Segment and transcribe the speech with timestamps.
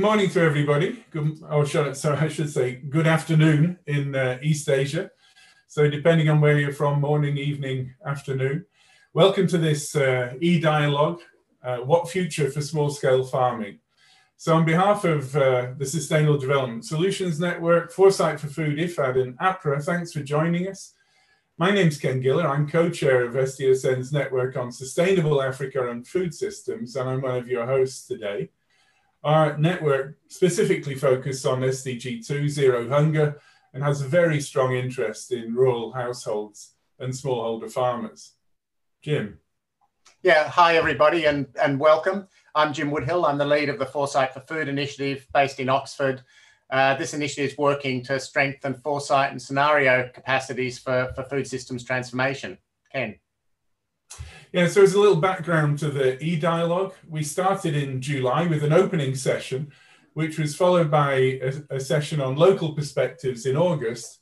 [0.00, 1.04] good morning to everybody.
[1.10, 5.10] Good, oh, sorry, I should say good afternoon in uh, East Asia.
[5.68, 8.64] So depending on where you're from, morning, evening, afternoon.
[9.12, 11.20] Welcome to this uh, e-dialogue,
[11.62, 13.80] uh, What Future for Small Scale Farming?
[14.38, 19.38] So on behalf of uh, the Sustainable Development Solutions Network, Foresight for Food, IFAD and
[19.38, 20.94] APRA, thanks for joining us.
[21.58, 22.48] My name's Ken Giller.
[22.48, 27.48] I'm co-chair of SDSN's network on sustainable Africa and food systems, and I'm one of
[27.48, 28.48] your hosts today.
[29.22, 33.38] Our network specifically focuses on SDG 2, zero hunger,
[33.74, 38.32] and has a very strong interest in rural households and smallholder farmers.
[39.02, 39.38] Jim.
[40.22, 42.28] Yeah, hi everybody and, and welcome.
[42.54, 43.28] I'm Jim Woodhill.
[43.28, 46.22] I'm the lead of the Foresight for Food initiative based in Oxford.
[46.70, 51.84] Uh, this initiative is working to strengthen foresight and scenario capacities for, for food systems
[51.84, 52.56] transformation.
[52.90, 53.16] Ken.
[54.52, 58.72] Yeah, so as a little background to the e-dialogue, we started in July with an
[58.72, 59.70] opening session,
[60.14, 64.18] which was followed by a, a session on local perspectives in August.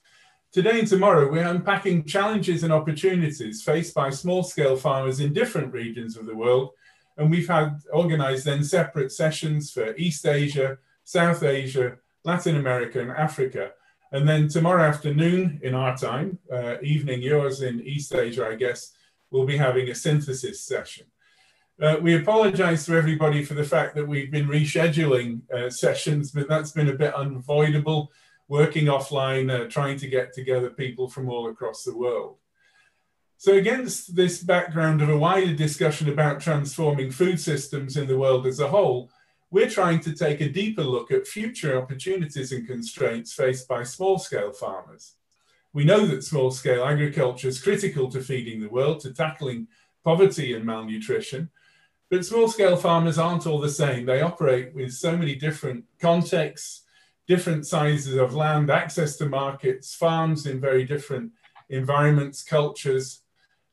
[0.52, 6.18] Today and tomorrow, we're unpacking challenges and opportunities faced by small-scale farmers in different regions
[6.18, 6.72] of the world.
[7.16, 13.12] And we've had organized then separate sessions for East Asia, South Asia, Latin America and
[13.12, 13.70] Africa.
[14.12, 18.92] And then tomorrow afternoon in our time, uh, evening yours in East Asia, I guess,
[19.30, 21.06] we'll be having a synthesis session.
[21.80, 26.48] Uh, we apologize to everybody for the fact that we've been rescheduling uh, sessions, but
[26.48, 28.10] that's been a bit unavoidable,
[28.48, 32.36] working offline, uh, trying to get together people from all across the world.
[33.36, 38.44] So against this background of a wider discussion about transforming food systems in the world
[38.48, 39.10] as a whole,
[39.52, 44.18] we're trying to take a deeper look at future opportunities and constraints faced by small
[44.18, 45.14] scale farmers.
[45.72, 49.68] We know that small scale agriculture is critical to feeding the world, to tackling
[50.04, 51.50] poverty and malnutrition.
[52.10, 54.06] But small scale farmers aren't all the same.
[54.06, 56.84] They operate with so many different contexts,
[57.26, 61.32] different sizes of land, access to markets, farms in very different
[61.68, 63.22] environments, cultures,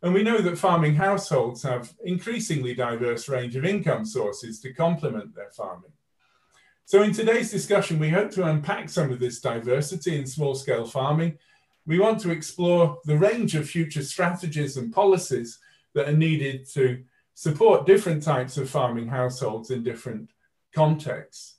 [0.06, 5.34] and we know that farming households have increasingly diverse range of income sources to complement
[5.34, 5.94] their farming.
[6.86, 10.86] So in today's discussion, we hope to unpack some of this diversity in small scale
[10.86, 11.40] farming.
[11.86, 15.60] We want to explore the range of future strategies and policies
[15.94, 17.04] that are needed to
[17.36, 20.30] support different types of farming households in different
[20.74, 21.58] contexts.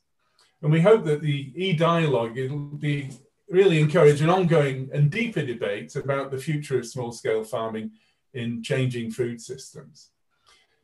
[0.63, 3.11] And we hope that the e-dialogue will be
[3.49, 7.93] really encourage an ongoing and deeper debate about the future of small scale farming
[8.35, 10.11] in changing food systems.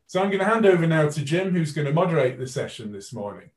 [0.07, 2.91] So I'm going to hand over now to Jim, who's going to moderate the session
[2.91, 3.49] this morning.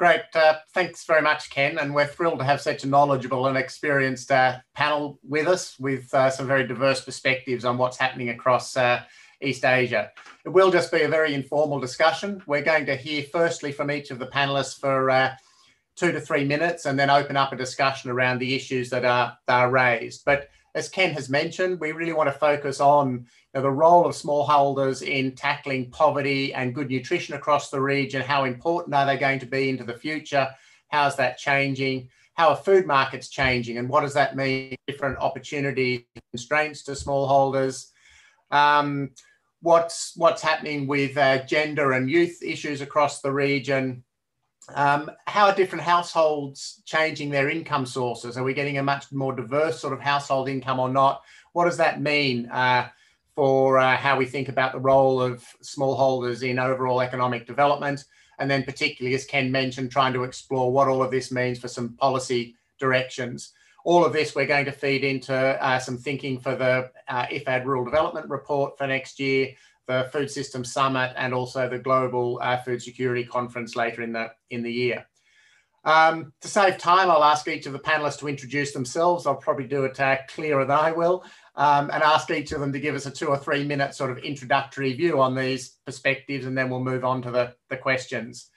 [0.00, 0.22] Great.
[0.34, 1.76] Uh, thanks very much, Ken.
[1.76, 6.08] And we're thrilled to have such a knowledgeable and experienced uh, panel with us with
[6.14, 9.02] uh, some very diverse perspectives on what's happening across uh,
[9.42, 10.10] East Asia.
[10.46, 12.42] It will just be a very informal discussion.
[12.46, 15.34] We're going to hear firstly from each of the panelists for uh,
[15.96, 19.36] two to three minutes and then open up a discussion around the issues that are,
[19.46, 20.24] that are raised.
[20.24, 24.14] But as Ken has mentioned, we really want to focus on know, the role of
[24.14, 28.22] smallholders in tackling poverty and good nutrition across the region.
[28.22, 30.48] How important are they going to be into the future?
[30.88, 32.08] How's that changing?
[32.34, 33.78] How are food markets changing?
[33.78, 34.76] And what does that mean?
[34.86, 36.02] Different opportunities,
[36.32, 37.90] constraints to smallholders.
[38.50, 39.10] Um,
[39.60, 44.04] what's, what's happening with uh, gender and youth issues across the region?
[44.74, 48.36] Um, how are different households changing their income sources?
[48.36, 51.22] Are we getting a much more diverse sort of household income or not?
[51.52, 52.88] What does that mean uh,
[53.40, 58.04] for uh, how we think about the role of smallholders in overall economic development?
[58.38, 61.66] And then, particularly, as Ken mentioned, trying to explore what all of this means for
[61.66, 63.54] some policy directions.
[63.86, 67.64] All of this we're going to feed into uh, some thinking for the uh, IFAD
[67.64, 69.54] Rural Development Report for next year,
[69.86, 74.32] the Food Systems Summit and also the Global uh, Food Security Conference later in the,
[74.50, 75.06] in the year.
[75.84, 79.26] Um, to save time, I'll ask each of the panelists to introduce themselves.
[79.26, 81.24] I'll probably do it uh, clearer than I will,
[81.56, 84.10] um, and ask each of them to give us a two or three minute sort
[84.10, 88.50] of introductory view on these perspectives, and then we'll move on to the, the questions.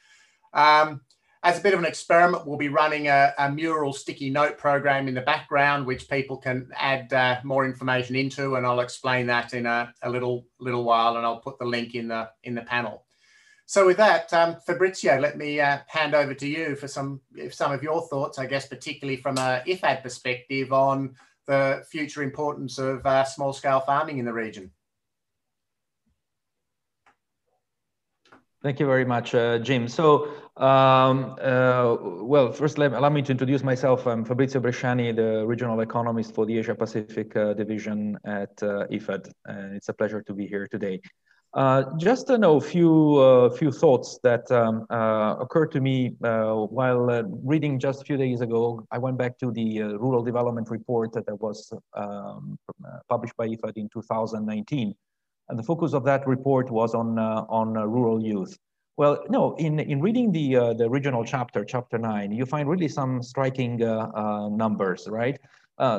[0.53, 1.01] Um,
[1.43, 5.09] as a bit of an experiment, we'll be running a, a, mural sticky note program
[5.09, 9.53] in the background, which people can add uh, more information into, and I'll explain that
[9.53, 12.61] in a, a, little little while, and I'll put the link in the in the
[12.61, 13.05] panel.
[13.65, 17.19] So with that, um, Fabrizio, let me uh, hand over to you for some
[17.51, 21.15] some of your thoughts, I guess, particularly from a IFAD perspective on
[21.47, 24.71] the future importance of uh, small scale farming in the region.
[28.63, 29.89] Thank you very much, uh, Jim.
[29.89, 34.07] So, um, uh, well, first, let, allow me to introduce myself.
[34.07, 39.29] I'm Fabrizio Bresciani, the regional economist for the Asia Pacific uh, division at uh, IFAD.
[39.45, 41.01] And it's a pleasure to be here today.
[41.53, 46.53] Uh, just know a few uh, few thoughts that um, uh, occurred to me uh,
[46.55, 48.83] while uh, reading just a few days ago.
[48.91, 52.57] I went back to the uh, rural development report that was um,
[53.07, 54.95] published by IFAD in 2019,
[55.49, 58.57] and the focus of that report was on on rural youth.
[58.97, 63.21] Well, no, in in reading the the original chapter, chapter nine, you find really some
[63.21, 63.77] striking
[64.57, 65.37] numbers, right?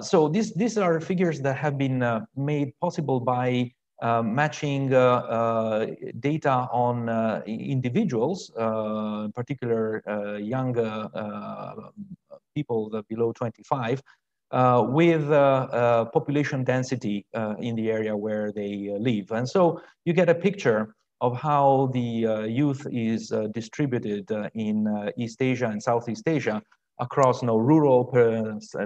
[0.03, 4.99] so these these are figures that have been made possible by uh, Uh, matching uh,
[4.99, 5.87] uh,
[6.19, 10.03] data on uh, individuals, uh, in particular
[10.41, 10.75] young
[12.57, 14.03] people below 25,
[14.89, 15.29] with
[16.13, 17.25] population density
[17.61, 19.31] in the area where they live.
[19.31, 24.51] And so you get a picture of how the uh, youth is uh, distributed uh,
[24.55, 26.61] in East Asia and Southeast Asia
[26.99, 28.13] across you know, rural,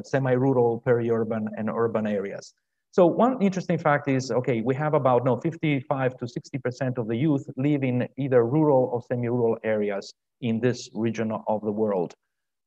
[0.05, 2.55] semi-rural, peri-urban, and urban areas.
[2.91, 7.17] So one interesting fact is, okay, we have about no 55 to 60% of the
[7.17, 12.15] youth live in either rural or semi-rural areas in this region of the world.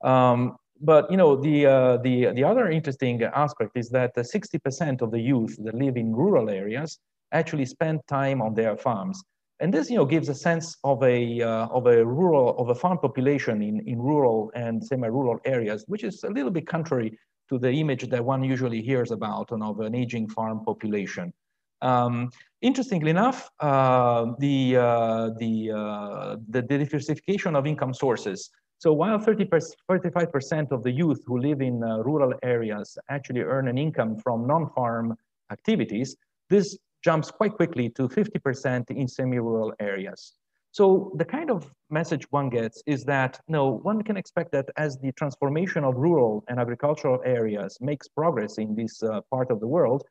[0.04, 5.12] Um, but you know the uh, the the other interesting aspect is that 60% of
[5.12, 7.00] the youth that live in rural areas
[7.32, 9.22] actually spend time on their farms,
[9.60, 12.76] and this you know gives a sense of a uh, of a rural of a
[12.76, 17.16] farm population in in rural and semi-rural areas, which is a little bit contrary
[17.52, 21.34] to the image that one usually hears about of an aging farm population.
[21.82, 22.32] Um,
[22.62, 28.50] interestingly enough, uh, the, uh, the, uh, the, diversification of income sources.
[28.78, 33.68] So while 30 35% of the youth who live in uh, rural areas actually earn
[33.68, 35.18] an income from non-farm
[35.52, 36.16] activities,
[36.50, 40.34] this jumps quite quickly to 50% in semi-rural areas.
[40.74, 44.98] So the kind of message one gets is that no, one can expect that as
[45.00, 49.68] the transformation of rural and agricultural areas makes progress in this uh, part of the
[49.68, 50.04] world,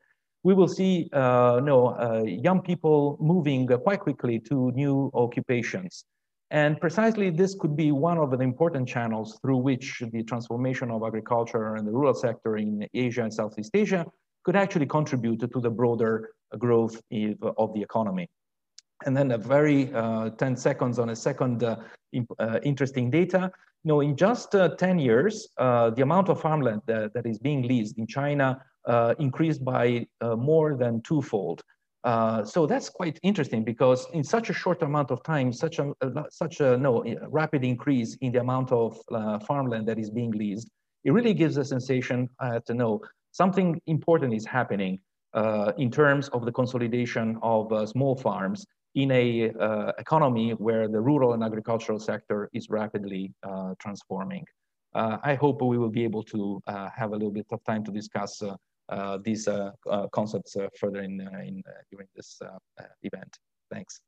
[0.43, 6.05] we will see uh, no, uh, young people moving quite quickly to new occupations.
[6.51, 11.01] And precisely this could be one of the important channels through which the transformation of
[11.03, 14.05] agriculture and the rural sector in Asia and Southeast Asia
[14.43, 17.01] could actually contribute to the broader growth
[17.57, 18.27] of the economy.
[19.05, 21.77] And then a very uh, 10 seconds on a second uh,
[22.39, 23.51] uh, interesting data.
[23.83, 27.39] You know, in just uh, 10 years, uh, the amount of farmland that, that is
[27.39, 31.61] being leased in China uh, increased by more than twofold.
[32.53, 35.85] so that's quite interesting because in such a short amount of time, such a,
[36.29, 38.99] such a no rapid increase in the amount of
[39.47, 40.67] farmland that is being leased,
[41.03, 42.29] it really gives a sensation
[42.65, 43.01] to know
[43.31, 44.99] something important is happening
[45.77, 48.65] in terms of the consolidation of small farms
[48.95, 54.45] in a uh, economy where the rural and agricultural sector is rapidly uh, transforming.
[54.93, 57.83] Uh, I hope we will be able to uh, have a little bit of time
[57.85, 58.55] to discuss uh,
[58.89, 59.47] uh, these
[60.11, 62.41] concepts further in, in during this
[63.03, 63.37] event.
[63.71, 64.01] Thanks.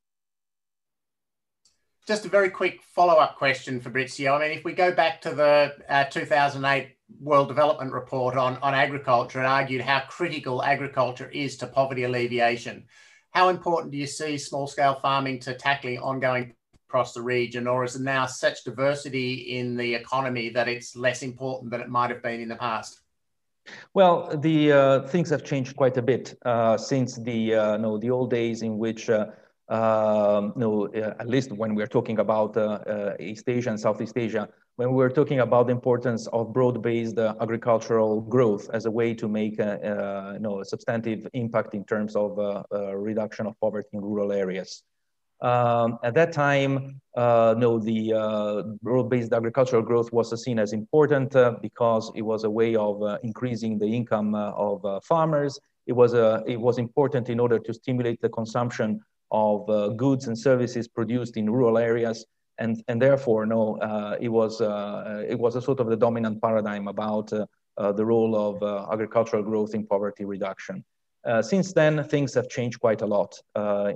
[2.06, 4.36] Just a very quick follow-up question, Fabrizio.
[4.36, 5.74] I mean, if we go back to the
[6.12, 12.04] 2008 World Development Report on, on agriculture and argued how critical agriculture is to poverty
[12.04, 12.88] alleviation,
[13.34, 16.54] how important do you see small scale farming to tackling ongoing
[16.88, 21.24] across the region, or is it now such diversity in the economy that it's less
[21.24, 23.02] important than it might have been in the past?
[23.96, 28.12] Well, the uh, things have changed quite a bit uh, since the uh, no the
[28.12, 29.10] old days in which.
[29.10, 29.28] Uh,
[29.70, 34.50] um, no, uh, at least when we're talking about uh, East Asia and Southeast Asia,
[34.78, 39.14] when we were talking about the importance of broad-based uh, agricultural growth as a way
[39.14, 43.46] to make a, uh, you know, a substantive impact in terms of uh, uh reduction
[43.46, 44.84] of poverty in rural areas.
[45.42, 51.36] Um, at that time, uh, no, the uh, broad-based agricultural growth was seen as important
[51.62, 55.60] because it was a way of increasing the income of farmers.
[55.86, 59.02] It was, a, it was important in order to stimulate the consumption
[59.32, 62.26] of goods and services produced in rural areas
[62.60, 66.42] and and therefore no uh, it was uh, it was a sort of the dominant
[66.42, 67.46] paradigm about uh,
[67.78, 70.84] uh the role of uh, agricultural growth in poverty reduction.
[71.26, 73.34] Uh, since then things have changed quite a lot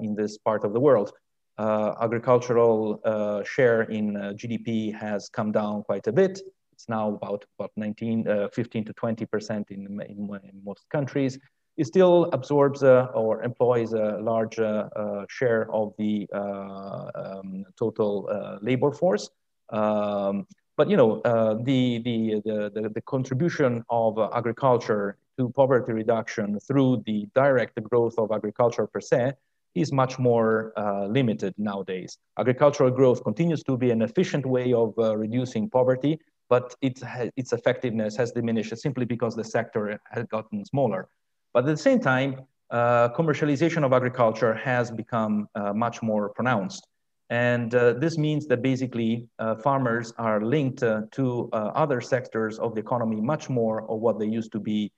[0.02, 1.12] in this part of the world.
[1.60, 3.02] Agricultural
[3.46, 6.40] share in gdp has come down quite a bit.
[6.72, 11.38] It's now about about 19 15 to 20 percent in, in, in most countries
[11.78, 18.60] it still absorbs uh, or employs a large uh, uh, share of the um, total
[18.62, 19.30] labor force.
[19.70, 21.22] Um, but you know
[21.64, 28.32] the, the, the, the, contribution of agriculture to poverty reduction through the direct growth of
[28.32, 29.34] agriculture per se
[29.76, 32.18] is much more uh, limited nowadays.
[32.40, 36.20] Agricultural growth continues to be an efficient way of uh, reducing poverty,
[36.50, 37.02] but it
[37.36, 41.08] its effectiveness has diminished simply because the sector has gotten smaller.
[41.54, 46.88] But at the same time, uh, commercialization of agriculture has become uh, much more pronounced.
[47.30, 52.58] And uh, this means that basically uh, farmers are linked uh, to uh, other sectors
[52.60, 54.92] of the economy much more of what they used to be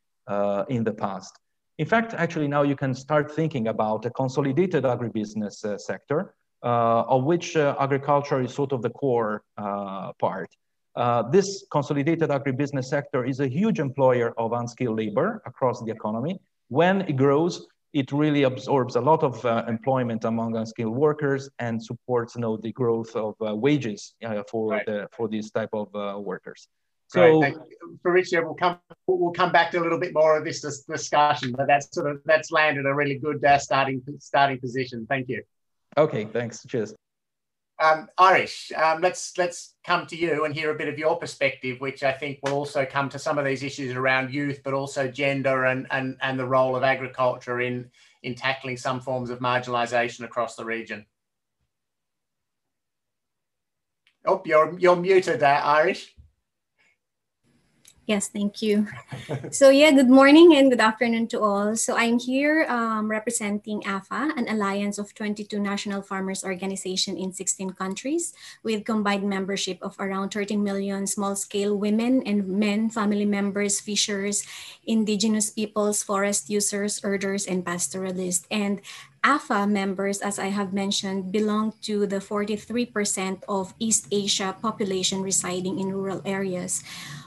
[0.69, 1.39] in the past.
[1.79, 7.55] In fact, actually now you can start thinking about a consolidated agribusiness sector, of which
[7.55, 9.41] agriculture is sort of the core
[10.19, 10.49] part.
[10.99, 16.37] Uh, this consolidated agribusiness sector is a huge employer of unskilled labor across the economy.
[16.67, 21.81] When it grows, it really absorbs a lot of uh, employment among unskilled workers and
[21.81, 24.85] supports you know, the growth of uh, wages uh, for, right.
[24.85, 26.67] the, for these type of uh, workers.
[27.07, 27.43] So,
[28.03, 28.77] Fabrizio, we'll come
[29.07, 32.21] we'll come back to a little bit more of this discussion, but that's sort of
[32.25, 35.07] that's landed a really good uh, starting starting position.
[35.09, 35.41] Thank you.
[35.97, 36.63] Okay, thanks.
[36.67, 36.93] Cheers.
[37.81, 41.79] Um, Irish, um, let's let's come to you and hear a bit of your perspective,
[41.79, 45.07] which I think will also come to some of these issues around youth, but also
[45.07, 47.89] gender and and and the role of agriculture in
[48.23, 51.05] in tackling some forms of marginalisation across the region.
[54.25, 56.13] Oh, you're you're muted, uh, Irish.
[58.09, 58.89] Yes, thank you.
[59.53, 61.77] so yeah, good morning and good afternoon to all.
[61.77, 67.77] So I'm here um, representing AFA, an alliance of 22 national farmers organization in 16
[67.77, 74.41] countries with combined membership of around 13 million small-scale women and men, family members, fishers,
[74.87, 78.47] indigenous peoples, forest users, herders, and pastoralists.
[78.49, 78.81] And
[79.23, 85.79] AFA members, as I have mentioned, belong to the 43% of East Asia population residing
[85.79, 86.83] in rural areas,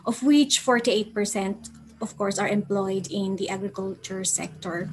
[0.07, 1.71] of which 48%,
[2.01, 4.91] of course, are employed in the agriculture sector.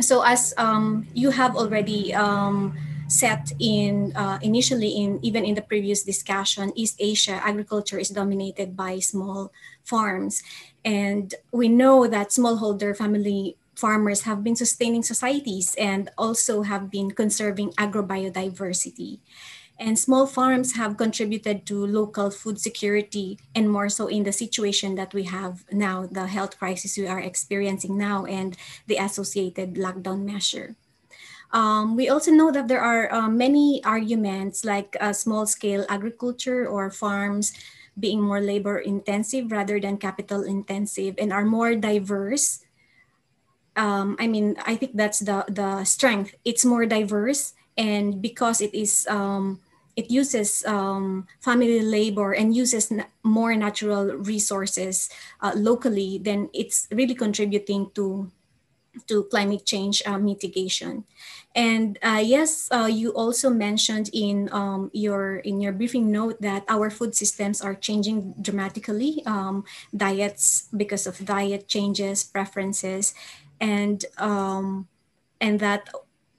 [0.00, 2.76] So as um, you have already um,
[3.08, 8.76] set in uh, initially in even in the previous discussion, East Asia agriculture is dominated
[8.76, 9.50] by small
[9.82, 10.42] farms.
[10.84, 17.14] And we know that smallholder family farmers have been sustaining societies and also have been
[17.14, 19.22] conserving agrobiodiversity.
[19.78, 24.96] And small farms have contributed to local food security and more so in the situation
[24.96, 28.58] that we have now, the health crisis we are experiencing now and
[28.90, 30.74] the associated lockdown measure.
[31.54, 36.66] Um, we also know that there are uh, many arguments like uh, small scale agriculture
[36.66, 37.54] or farms
[37.94, 42.66] being more labor intensive rather than capital intensive and are more diverse
[43.78, 46.34] um, I mean, I think that's the the strength.
[46.44, 49.60] It's more diverse, and because it is, um,
[49.96, 52.92] it uses um, family labor and uses
[53.22, 55.08] more natural resources
[55.40, 58.30] uh, locally, then it's really contributing to
[59.06, 61.04] to climate change uh, mitigation.
[61.54, 66.64] And uh, yes, uh, you also mentioned in um, your in your briefing note that
[66.68, 69.22] our food systems are changing dramatically.
[69.26, 73.14] Um, diets because of diet changes, preferences,
[73.60, 74.88] and um,
[75.40, 75.88] and that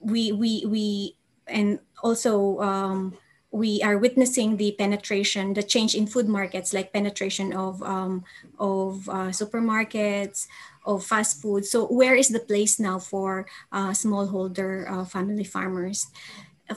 [0.00, 3.16] we we we and also um,
[3.50, 8.24] we are witnessing the penetration, the change in food markets, like penetration of um,
[8.58, 10.46] of uh, supermarkets,
[10.86, 11.64] of fast food.
[11.66, 16.06] So where is the place now for uh, smallholder uh, family farmers?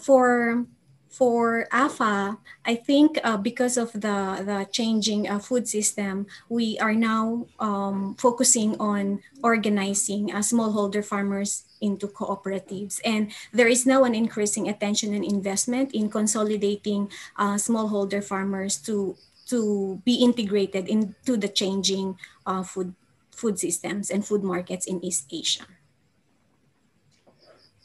[0.02, 0.66] For
[1.14, 6.96] for AFA, I think uh, because of the, the changing uh, food system, we are
[6.96, 13.00] now um, focusing on organizing uh, smallholder farmers into cooperatives.
[13.06, 19.16] And there is now an increasing attention and investment in consolidating uh, smallholder farmers to,
[19.50, 22.18] to be integrated into the changing
[22.48, 22.96] uh, food,
[23.30, 25.66] food systems and food markets in East Asia.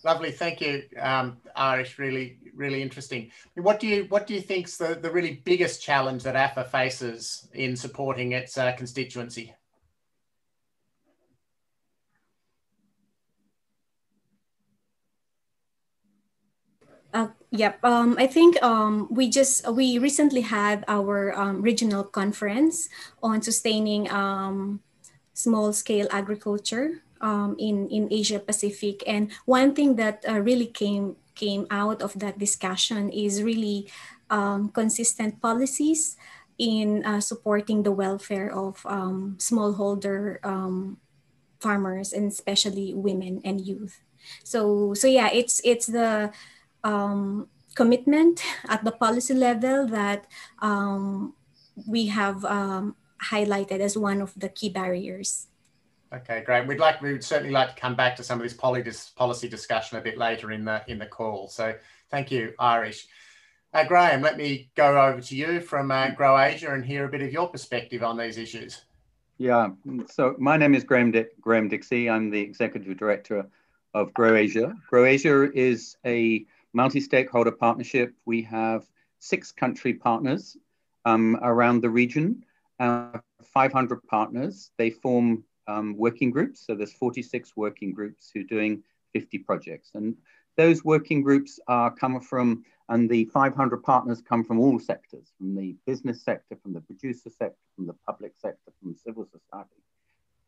[0.05, 1.99] Lovely, thank you, um, Irish.
[1.99, 3.31] Really, really interesting.
[3.55, 7.49] What do you what do you think's the the really biggest challenge that AFA faces
[7.53, 9.55] in supporting its uh, constituency?
[17.13, 17.83] Uh, yep.
[17.83, 22.89] Um, I think um, we just we recently had our um, regional conference
[23.23, 24.81] on sustaining um,
[25.33, 29.03] small scale agriculture um, in in Asia Pacific.
[29.07, 33.89] And one thing that uh, really came came out of that discussion is really
[34.31, 36.19] um, consistent policies
[36.59, 40.99] in uh, supporting the welfare of um, smallholder um,
[41.61, 44.01] farmers and especially women and youth.
[44.45, 46.33] So so yeah, it's it's the
[46.85, 50.27] um, commitment at the policy level that
[50.61, 51.35] um,
[51.87, 52.43] we have
[53.33, 55.48] highlighted as one of the key barriers.
[56.13, 56.67] Okay, great.
[56.67, 58.55] We'd like we would certainly like to come back to some of this
[59.11, 61.49] policy discussion a bit later in the in the call.
[61.49, 61.75] So
[62.11, 63.07] thank you, Irish.
[63.75, 67.09] Uh, Grahame, let me go over to you from uh, Grow Asia and hear a
[67.09, 68.81] bit of your perspective on these issues.
[69.37, 69.69] Yeah,
[70.11, 72.09] so my name is Grahame, Di- Grahame Dixie.
[72.09, 73.47] I'm the Executive Director
[73.93, 74.75] of Grow Asia.
[74.89, 78.15] Grow Asia is a multi-stakeholder partnership.
[78.25, 78.87] We have
[79.19, 80.57] six country partners
[81.05, 82.45] um, around the region,
[82.81, 84.71] uh, 500 partners.
[84.79, 86.67] They form um, working groups.
[86.67, 88.83] So there's 46 working groups who are doing
[89.13, 89.91] 50 projects.
[89.95, 90.17] And
[90.57, 95.55] those working groups are come from, and the 500 partners come from all sectors, from
[95.55, 99.83] the business sector, from the producer sector, from the public sector, from civil society.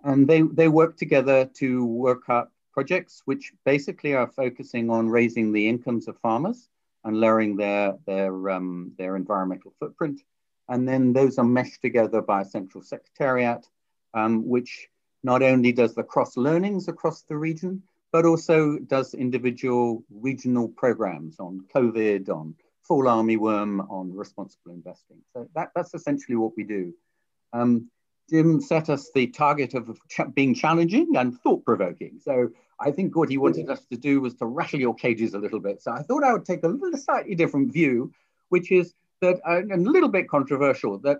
[0.02, 5.52] And they, they work together to work up projects which basically are focusing on raising
[5.52, 6.68] the incomes of farmers
[7.04, 10.20] and lowering their, their, um, their environmental footprint.
[10.68, 13.66] And then those are meshed together by a central secretariat,
[14.14, 14.88] um, which
[15.22, 21.38] not only does the cross learnings across the region, but also does individual regional programs
[21.38, 25.18] on COVID, on fall armyworm, on responsible investing.
[25.32, 26.92] So that, that's essentially what we do.
[27.52, 27.88] Um,
[28.28, 29.98] Jim set us the target of
[30.34, 32.20] being challenging and thought provoking.
[32.22, 35.38] So I think what he wanted us to do was to rattle your cages a
[35.38, 35.82] little bit.
[35.82, 38.12] So I thought I would take a little slightly different view,
[38.48, 41.18] which is that, uh, a little bit controversial, that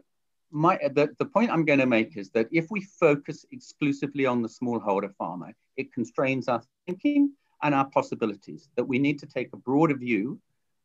[0.51, 4.43] my, the, the point I'm going to make is that if we focus exclusively on
[4.43, 9.53] the smallholder farmer, it constrains our thinking and our possibilities, that we need to take
[9.53, 10.41] a broader view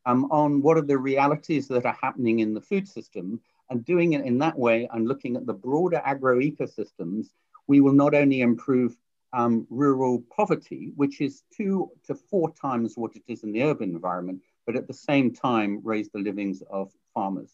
[0.06, 4.14] um, on what are the realities that are happening in the food system and doing
[4.14, 7.28] it in that way and looking at the broader agro ecosystems,
[7.68, 8.96] we will not only improve
[9.34, 13.90] um, rural poverty, which is two to four times what it is in the urban
[13.90, 17.52] environment, but at the same time raise the livings of farmers.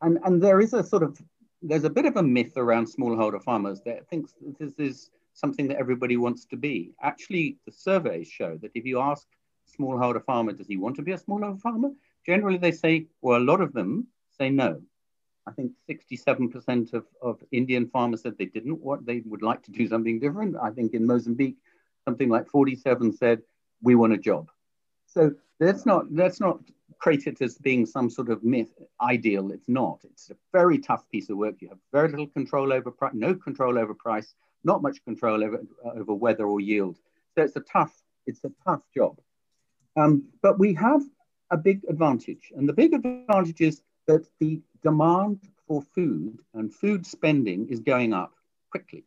[0.00, 1.18] And, and there is a sort of,
[1.62, 5.78] there's a bit of a myth around smallholder farmers that thinks this is something that
[5.78, 6.92] everybody wants to be.
[7.02, 9.26] Actually, the surveys show that if you ask
[9.78, 11.90] smallholder farmer, does he want to be a smallholder farmer?
[12.26, 14.80] Generally, they say, well, a lot of them say no.
[15.46, 19.70] I think 67% of, of Indian farmers said they didn't want, they would like to
[19.70, 20.56] do something different.
[20.60, 21.56] I think in Mozambique,
[22.04, 23.42] something like 47 said,
[23.82, 24.50] we want a job.
[25.06, 26.60] So let's not, let's not
[26.98, 29.50] create it as being some sort of myth, ideal.
[29.52, 30.00] It's not.
[30.04, 31.56] It's a very tough piece of work.
[31.60, 34.34] You have very little control over price, no control over price,
[34.64, 36.96] not much control over, over weather or yield.
[37.34, 37.94] So it's a tough,
[38.26, 39.18] it's a tough job.
[39.96, 41.02] Um, but we have
[41.50, 42.52] a big advantage.
[42.56, 48.12] And the big advantage is that the demand for food and food spending is going
[48.12, 48.32] up
[48.70, 49.04] quickly.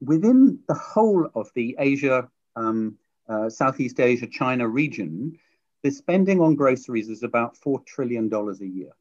[0.00, 5.38] Within the whole of the Asia, um, uh, Southeast Asia, China region,
[5.82, 8.92] the spending on groceries is about $4 trillion a year.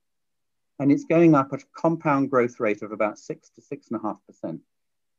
[0.80, 4.00] And it's going up at a compound growth rate of about six to six and
[4.00, 4.62] a half percent.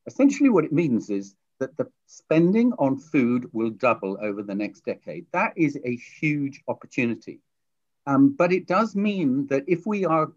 [0.07, 4.85] Essentially, what it means is that the spending on food will double over the next
[4.85, 5.27] decade.
[5.33, 7.41] That is a huge opportunity.
[8.09, 10.33] Um, but it does mean that if we are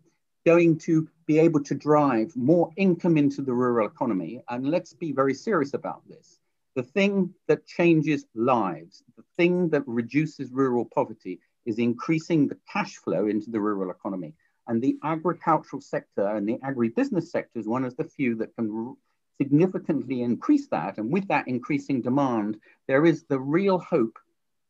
[0.46, 5.12] going to be able to drive more income into the rural economy, and let's be
[5.12, 6.40] very serious about this,
[6.76, 12.96] the thing that changes lives, the thing that reduces rural poverty is increasing the cash
[12.98, 14.34] flow into the rural economy.
[14.68, 18.96] And the agricultural sector and the agribusiness sector is one of the few that can
[19.38, 20.98] significantly increase that.
[20.98, 22.58] And with that increasing demand,
[22.88, 24.18] there is the real hope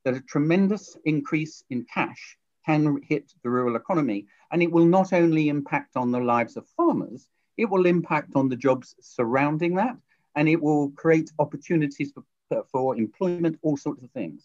[0.03, 4.27] that a tremendous increase in cash can hit the rural economy.
[4.51, 8.49] And it will not only impact on the lives of farmers, it will impact on
[8.49, 9.97] the jobs surrounding that,
[10.35, 14.43] and it will create opportunities for, for employment, all sorts of things.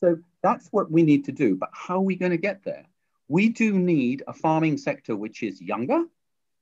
[0.00, 1.56] So that's what we need to do.
[1.56, 2.86] But how are we going to get there?
[3.28, 6.04] We do need a farming sector which is younger,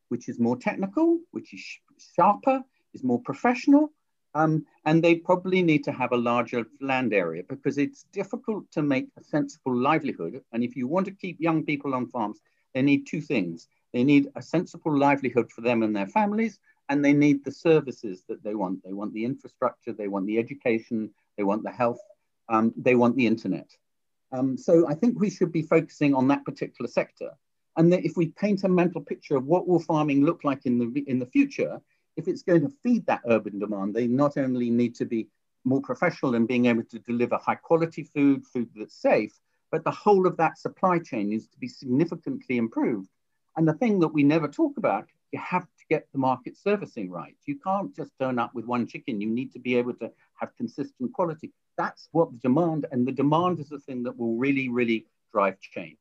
[0.09, 1.65] which is more technical, which is
[2.17, 3.93] sharper, is more professional,
[4.35, 8.83] um, and they probably need to have a larger land area because it's difficult to
[8.83, 10.43] make a sensible livelihood.
[10.53, 12.41] And if you want to keep young people on farms,
[12.75, 13.69] they need two things.
[13.93, 16.59] They need a sensible livelihood for them and their families,
[16.89, 18.83] and they need the services that they want.
[18.85, 22.01] They want the infrastructure, they want the education, they want the health,
[22.49, 23.71] um, they want the internet.
[24.33, 27.31] Um, so I think we should be focusing on that particular sector.
[27.77, 30.79] And that if we paint a mental picture of what will farming look like in
[30.79, 31.81] the, in the future,
[32.17, 35.29] if it's going to feed that urban demand, they not only need to be
[35.65, 39.39] more professional in being able to deliver high quality food, food that's safe,
[39.71, 43.09] but the whole of that supply chain needs to be significantly improved.
[43.57, 47.11] And the thing that we never talk about, you have to get the market servicing
[47.11, 47.37] right.
[47.47, 49.21] You can't just turn up with one chicken.
[49.21, 50.11] You need to be able to
[50.41, 51.53] have consistent quality.
[51.77, 55.61] That's what the demand, and the demand is the thing that will really, really drive
[55.61, 55.99] change.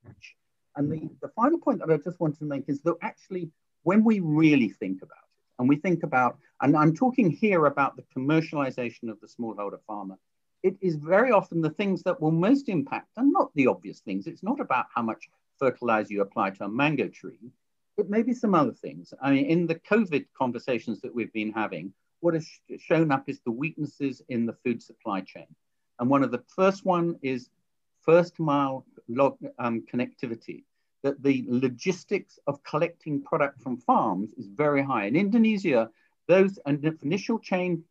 [0.76, 3.50] And the, the final point that I just wanted to make is that actually,
[3.84, 5.24] when we really think about it,
[5.60, 10.18] and we think about, and I'm talking here about the commercialization of the smallholder farmer,
[10.64, 14.28] it is very often the things that will most impact and not the obvious things.
[14.28, 17.40] It's not about how much fertilizer you apply to a mango tree.
[17.98, 19.12] It may be some other things.
[19.22, 22.48] I mean, in the COVID conversations that we've been having, what has
[22.80, 25.48] shown up is the weaknesses in the food supply chain.
[26.00, 27.50] And one of the first one is
[28.02, 30.64] first mile log, um, connectivity.
[31.02, 35.06] That the logistics of collecting product from farms is very high.
[35.06, 35.90] In Indonesia,
[36.28, 36.60] those
[37.02, 37.84] initial chain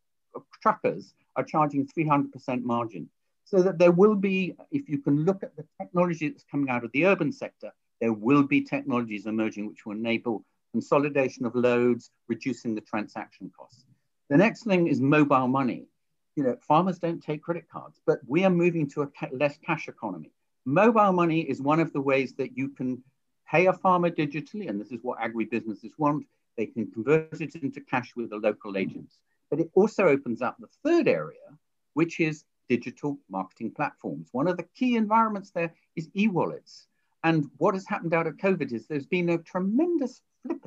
[0.61, 3.09] truckers are charging 300% margin.
[3.45, 6.83] So that there will be, if you can look at the technology that's coming out
[6.83, 12.11] of the urban sector, there will be technologies emerging which will enable consolidation of loads,
[12.27, 13.85] reducing the transaction costs.
[14.29, 15.87] The next thing is mobile money.
[16.35, 19.87] You know, farmers don't take credit cards, but we are moving to a less cash
[19.87, 20.31] economy.
[20.65, 23.01] Mobile money is one of the ways that you can
[23.49, 26.25] pay a farmer digitally, and this is what agribusinesses want.
[26.57, 29.19] They can convert it into cash with the local agents.
[29.49, 31.57] But it also opens up the third area,
[31.93, 34.27] which is digital marketing platforms.
[34.31, 36.87] One of the key environments there is e-wallets.
[37.27, 40.65] And what has happened out of COVID is there's been a tremendous flip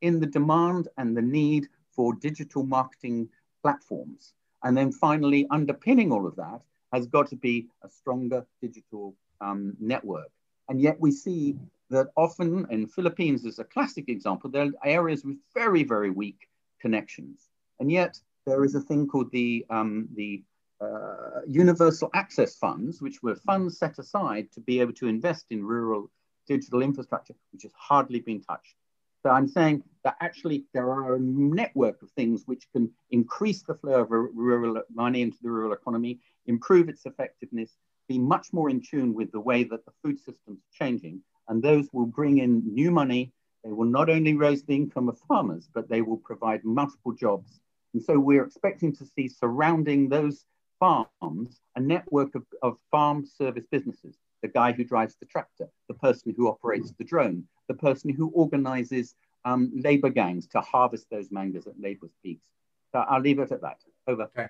[0.00, 3.28] in the demand and the need for digital marketing
[3.60, 4.32] platforms.
[4.62, 6.62] And then finally, underpinning all of that
[6.94, 10.30] has got to be a stronger digital um, network.
[10.70, 11.56] And yet we see
[11.90, 16.48] that often in Philippines is a classic example, there are areas with very, very weak
[16.80, 17.50] connections.
[17.78, 20.42] And yet there is a thing called the, um, the
[20.80, 25.64] uh, universal access funds, which were funds set aside to be able to invest in
[25.64, 26.10] rural
[26.46, 28.74] digital infrastructure, which has hardly been touched.
[29.22, 33.74] So I'm saying that actually there are a network of things which can increase the
[33.74, 37.76] flow of rural money into the rural economy, improve its effectiveness,
[38.08, 41.20] be much more in tune with the way that the food system is changing.
[41.48, 43.32] And those will bring in new money.
[43.62, 47.60] They will not only raise the income of farmers, but they will provide multiple jobs.
[47.92, 50.46] And so we're expecting to see surrounding those
[50.80, 55.94] farms a network of, of farm service businesses the guy who drives the tractor, the
[55.94, 59.14] person who operates the drone, the person who organizes
[59.44, 62.46] um, labor gangs to harvest those mangoes at labor's peaks.
[62.92, 63.78] So I'll leave it at that.
[64.06, 64.24] Over.
[64.24, 64.48] Okay.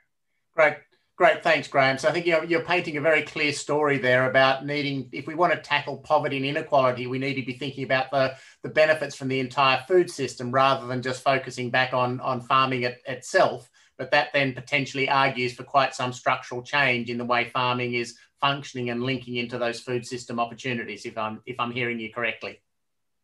[0.54, 0.76] Great.
[1.16, 1.42] Great.
[1.42, 2.00] Thanks, Grahame.
[2.00, 5.34] So I think you're, you're painting a very clear story there about needing, if we
[5.34, 9.14] want to tackle poverty and inequality, we need to be thinking about the, the benefits
[9.14, 13.68] from the entire food system rather than just focusing back on, on farming it, itself.
[14.00, 18.16] But that then potentially argues for quite some structural change in the way farming is
[18.40, 22.62] functioning and linking into those food system opportunities, if I'm, if I'm hearing you correctly.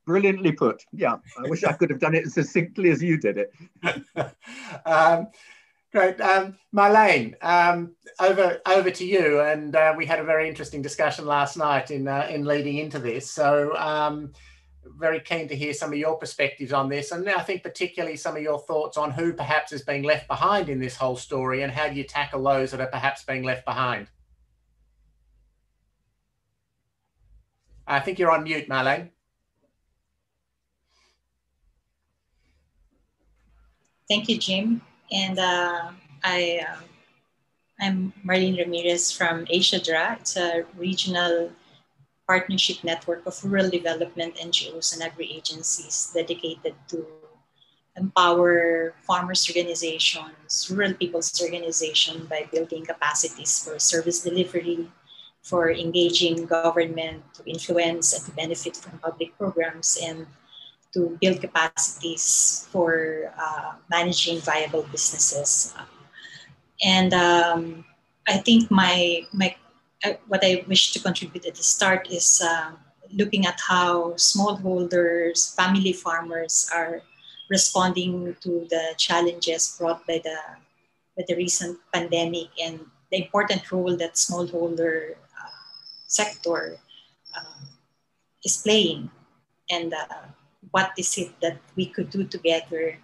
[0.05, 0.85] Brilliantly put.
[0.93, 3.55] Yeah, I wish I could have done it as succinctly as you did it.
[4.85, 5.29] um,
[5.93, 7.37] great, um, Marlene.
[7.41, 9.41] Um, over over to you.
[9.41, 12.99] And uh, we had a very interesting discussion last night in uh, in leading into
[12.99, 13.31] this.
[13.31, 14.35] So um,
[14.99, 18.37] very keen to hear some of your perspectives on this, and I think particularly some
[18.37, 21.73] of your thoughts on who perhaps is being left behind in this whole story, and
[21.73, 24.09] how do you tackle those that are perhaps being left behind.
[27.87, 29.11] I think you're on mute, Marlene.
[34.09, 34.83] Thank you, Jim.
[35.13, 35.91] And uh,
[36.25, 36.81] I, uh,
[37.81, 40.21] I'm Marlene Ramirez from AsiaDHRRA.
[40.21, 41.51] It's a regional
[42.27, 47.07] partnership network of rural development NGOs and agri-agencies dedicated to
[47.97, 54.87] empower farmers organizations, rural people's organization by building capacities for service delivery,
[55.43, 60.27] for engaging government to influence and to benefit from public programs, and
[60.93, 65.73] to build capacities for uh, managing viable businesses.
[66.83, 67.85] And um,
[68.27, 69.55] I think my, my
[70.29, 72.73] what I wish to contribute at the start is uh,
[73.13, 77.03] looking at how smallholders, family farmers are
[77.49, 80.37] responding to the challenges brought by the,
[81.17, 85.61] by the recent pandemic and the important role that smallholder uh,
[86.07, 86.77] sector
[87.37, 87.65] uh,
[88.45, 89.11] is playing
[89.71, 90.27] and uh,
[90.71, 92.99] what is it that we could do together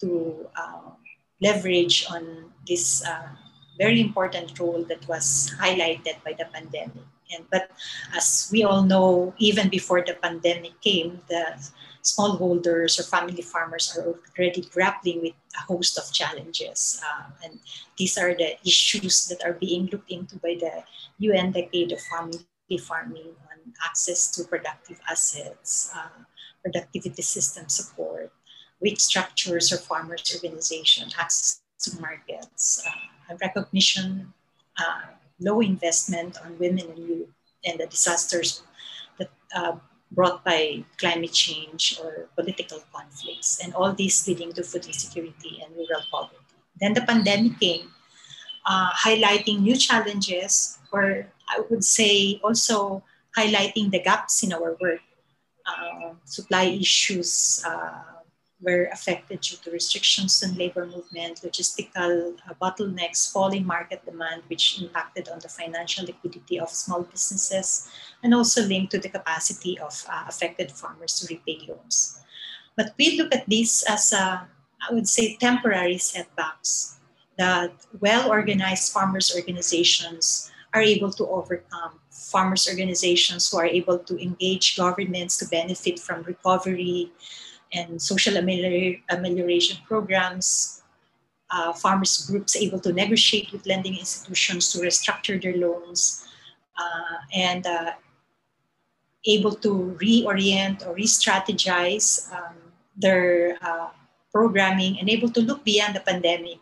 [0.00, 0.90] to uh,
[1.40, 3.28] leverage on this uh,
[3.78, 7.04] very important role that was highlighted by the pandemic.
[7.34, 7.70] And, but
[8.14, 11.58] as we all know, even before the pandemic came, the
[12.02, 17.02] smallholders or family farmers are already grappling with a host of challenges.
[17.02, 17.58] Uh, and
[17.98, 20.84] these are the issues that are being looked into by the
[21.18, 22.46] UN Decade of Family
[22.80, 26.22] Farming on access to productive assets, uh,
[26.62, 28.32] productivity system support,
[28.80, 34.32] weak structures or farmers organization, access to markets, uh, recognition,
[34.78, 37.28] uh, low investment on women and youth,
[37.64, 38.62] and the disasters
[39.18, 39.76] that uh,
[40.12, 45.74] brought by climate change or political conflicts, and all these leading to food insecurity and
[45.74, 46.38] rural poverty.
[46.80, 47.90] Then the pandemic came,
[48.64, 53.02] uh, highlighting new challenges, or I would say also
[53.36, 55.00] highlighting the gaps in our work
[55.66, 58.15] uh, supply issues uh,
[58.60, 64.80] were affected due to restrictions on labor movement, logistical uh, bottlenecks, falling market demand, which
[64.80, 67.88] impacted on the financial liquidity of small businesses,
[68.22, 72.20] and also linked to the capacity of uh, affected farmers to repay loans.
[72.76, 74.46] But we look at this as, I
[74.90, 76.98] would say, temporary setbacks
[77.36, 82.00] that well-organized farmers organizations are able to overcome.
[82.10, 87.12] Farmers organizations who are able to engage governments to benefit from recovery,
[87.76, 90.82] and social amelioration programs,
[91.50, 96.26] uh, farmers groups able to negotiate with lending institutions to restructure their loans,
[96.78, 97.92] uh, and uh,
[99.26, 102.56] able to reorient or re-strategize um,
[102.96, 103.88] their uh,
[104.32, 106.58] programming and able to look beyond the pandemic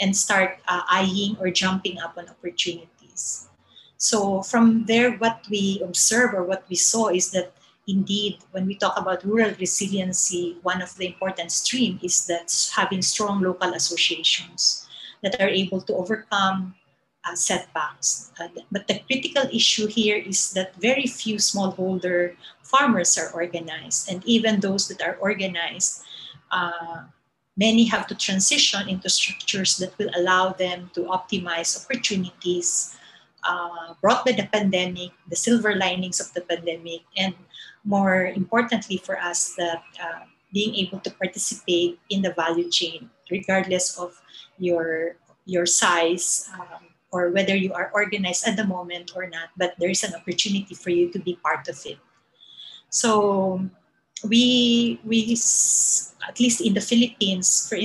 [0.00, 3.48] and start uh, eyeing or jumping up on opportunities.
[3.96, 7.54] So from there, what we observe or what we saw is that
[7.88, 13.02] indeed, when we talk about rural resiliency, one of the important stream is that having
[13.02, 14.86] strong local associations
[15.22, 16.74] that are able to overcome
[17.24, 18.32] uh, setbacks.
[18.40, 24.24] Uh, but the critical issue here is that very few smallholder farmers are organized, and
[24.24, 26.02] even those that are organized,
[26.50, 27.04] uh,
[27.56, 32.96] many have to transition into structures that will allow them to optimize opportunities
[33.44, 37.34] uh, brought by the pandemic, the silver linings of the pandemic, and
[37.84, 43.98] more importantly for us, that uh, being able to participate in the value chain, regardless
[43.98, 44.20] of
[44.58, 49.74] your your size um, or whether you are organized at the moment or not, but
[49.78, 51.98] there is an opportunity for you to be part of it.
[52.90, 53.58] So
[54.22, 55.32] we we
[56.28, 57.76] at least in the Philippines, for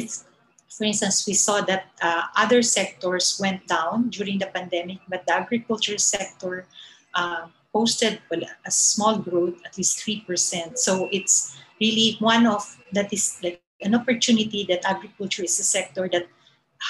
[0.78, 5.34] for instance, we saw that uh, other sectors went down during the pandemic, but the
[5.34, 6.68] agriculture sector
[7.16, 10.78] uh, posted well, a small growth, at least 3%.
[10.78, 16.08] So it's really one of that is like an opportunity that agriculture is a sector
[16.14, 16.28] that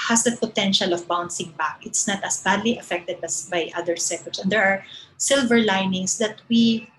[0.09, 1.79] has the potential of bouncing back.
[1.85, 4.39] It's not as badly affected as by other sectors.
[4.39, 4.83] And there are
[5.15, 6.91] silver linings that we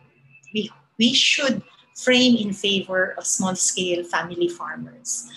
[0.54, 1.62] we we should
[1.98, 5.28] frame in favor of small scale family farmers.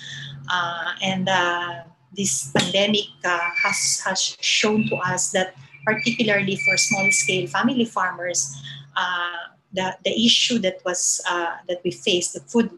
[0.52, 1.84] Uh, and uh,
[2.15, 8.56] this pandemic uh, has, has shown to us that particularly for small scale family farmers,
[8.95, 12.69] uh, the, the issue that was uh, that we faced, the food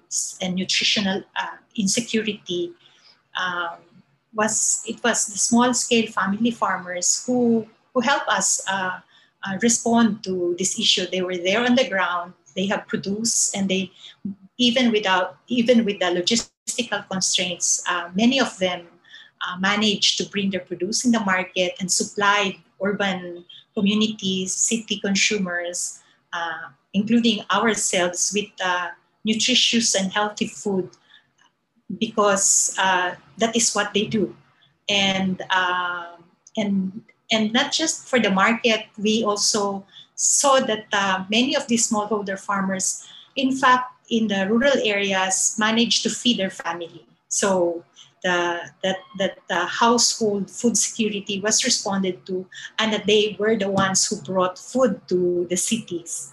[0.42, 2.72] and nutritional uh, insecurity,
[3.36, 3.78] um,
[4.34, 8.62] was it was the small scale family farmers who who helped us
[9.62, 11.06] respond to this issue.
[11.08, 13.92] They were there on the ground they have produced and they
[14.58, 18.88] even without even with the logistical constraints uh, many of them
[19.42, 26.02] uh, managed to bring their produce in the market and supply urban communities city consumers
[26.34, 28.90] uh, including ourselves with uh,
[29.26, 30.90] nutritious and healthy food
[32.00, 34.36] because uh, that is what they do.
[34.90, 36.18] And uh,
[36.58, 41.90] and and not just for the market we also saw that uh, many of these
[41.90, 47.06] smallholder farmers, in fact, in the rural areas, managed to feed their family.
[47.30, 47.84] So
[48.24, 52.46] the, that, that the household food security was responded to,
[52.80, 56.32] and that they were the ones who brought food to the cities.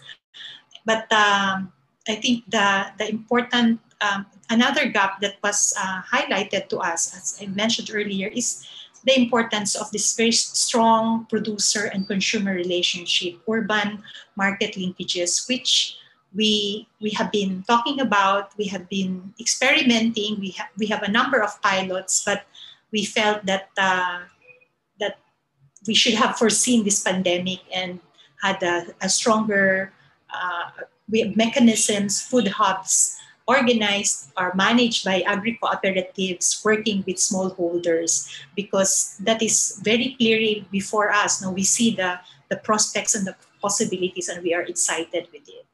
[0.85, 1.73] But um,
[2.09, 7.39] I think the, the important, um, another gap that was uh, highlighted to us, as
[7.43, 8.67] I mentioned earlier, is
[9.05, 14.03] the importance of this very strong producer and consumer relationship, urban
[14.37, 15.97] market linkages, which
[16.35, 21.11] we we have been talking about, we have been experimenting, we have we have a
[21.11, 22.45] number of pilots, but
[22.93, 24.21] we felt that uh,
[24.99, 25.19] that
[25.87, 28.01] we should have foreseen this pandemic and
[28.43, 29.93] had a, a stronger
[30.33, 30.71] uh,
[31.35, 33.20] mechanisms, food hubs
[33.51, 41.43] organized or managed by agri-cooperatives working with smallholders because that is very clearly before us.
[41.43, 45.67] Now we see the, the prospects and the possibilities and we are excited with it.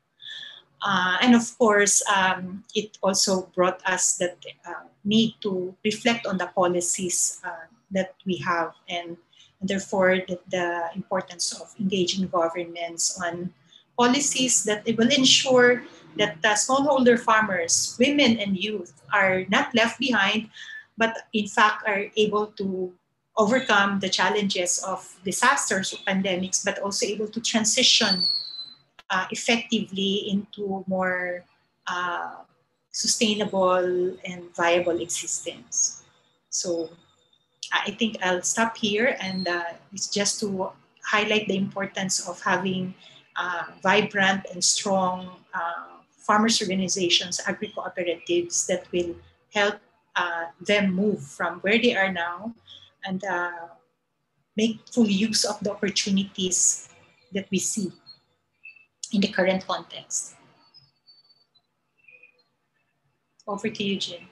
[0.80, 6.38] Uh, and of course, um, it also brought us that uh, need to reflect on
[6.38, 9.16] the policies uh, that we have and,
[9.60, 13.52] and therefore the, the, importance of engaging governments on
[13.98, 15.82] policies that will ensure
[16.16, 20.48] that the smallholder farmers, women and youth, are not left behind,
[20.96, 22.92] but in fact are able to
[23.36, 28.24] overcome the challenges of disasters or pandemics, but also able to transition
[29.10, 31.44] uh, effectively into more
[31.86, 32.36] uh,
[32.90, 36.02] sustainable and viable existence.
[36.48, 36.88] So
[37.72, 40.72] I think I'll stop here and uh, it's just to
[41.04, 42.94] highlight the importance of having
[43.38, 49.14] uh, vibrant and strong uh, farmers organizations, agri-cooperatives that will
[49.54, 49.76] help
[50.16, 52.54] uh, them move from where they are now
[53.04, 53.68] and uh,
[54.56, 56.88] make full use of the opportunities
[57.32, 57.92] that we see
[59.12, 60.34] in the current context.
[63.46, 64.22] Over to you, Jim.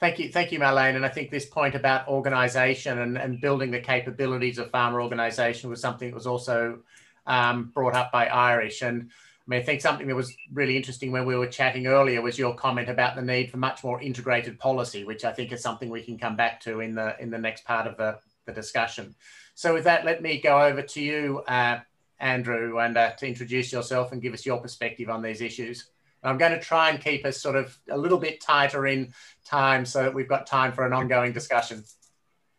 [0.00, 0.96] Thank you, thank you, Marlene.
[0.96, 5.70] And I think this point about organisation and, and building the capabilities of farmer organisation
[5.70, 6.80] was something that was also
[7.26, 8.82] um, brought up by Irish.
[8.82, 9.10] And
[9.46, 12.38] I mean, I think something that was really interesting when we were chatting earlier was
[12.38, 15.88] your comment about the need for much more integrated policy, which I think is something
[15.88, 19.14] we can come back to in the in the next part of the, the discussion.
[19.54, 21.78] So with that, let me go over to you, uh,
[22.18, 25.90] Andrew, and uh, to introduce yourself and give us your perspective on these issues.
[26.22, 29.12] I'm going to try and keep us sort of a little bit tighter in
[29.44, 31.84] time so that we've got time for an ongoing discussion.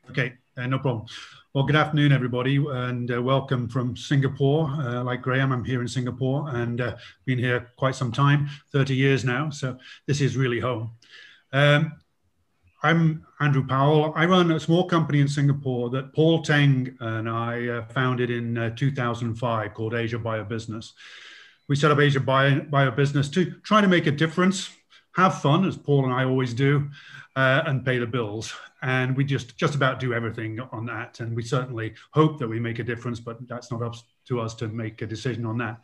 [0.10, 1.06] Okay, uh, no problem.
[1.58, 4.68] Well, good afternoon, everybody, and uh, welcome from Singapore.
[4.68, 8.96] Uh, like Grahame, I'm here in Singapore and uh, been here quite some time, 30
[8.96, 9.50] years now.
[9.50, 10.92] So this is really home.
[11.52, 11.94] Um,
[12.84, 14.14] I'm Andrew Powell.
[14.16, 18.56] I run a small company in Singapore that Paul Teng and I uh, founded in
[18.56, 20.92] uh, 2005 called Asia BioBusiness.
[21.68, 24.70] We set up Asia Bio, Bio Business to try to make a difference,
[25.18, 26.90] have fun, as Paul and I always do,
[27.36, 28.54] uh, and pay the bills.
[28.82, 31.20] And we just just about do everything on that.
[31.20, 33.96] And we certainly hope that we make a difference but that's not up
[34.28, 35.82] to us to make a decision on that.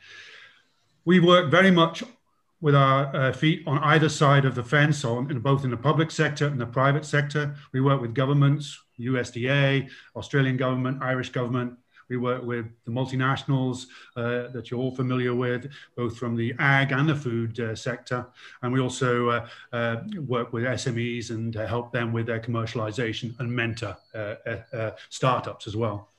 [1.04, 2.04] We work very much
[2.62, 5.78] with our uh, feet on either side of the fence on in both in the
[5.78, 7.56] public sector and the private sector.
[7.74, 11.74] We work with governments usda australian government irish government
[12.10, 13.86] we work with the multinationals
[14.16, 18.26] uh, that you're all familiar with, both from the ag and the food uh, sector.
[18.62, 23.38] And we also uh, uh work with SMEs and uh, help them with their commercialization
[23.40, 23.98] and mentor
[25.10, 26.10] startups as well.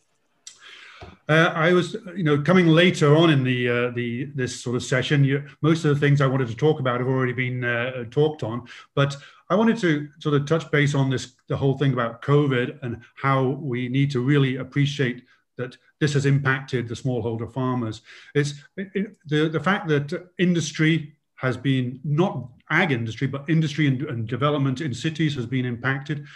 [1.28, 4.82] Uh, I was, you know, coming later on in the uh, the this sort of
[4.82, 5.24] session.
[5.24, 8.42] You, most of the things I wanted to talk about have already been uh, talked
[8.42, 9.16] on, but
[9.48, 13.00] I wanted to sort of touch base on this the whole thing about COVID and
[13.14, 15.24] how we need to really appreciate
[15.56, 18.02] that this has impacted the smallholder farmers.
[18.34, 23.86] It's it, it, the, the fact that industry has been not ag industry, but industry
[23.86, 26.26] and, and development in cities has been impacted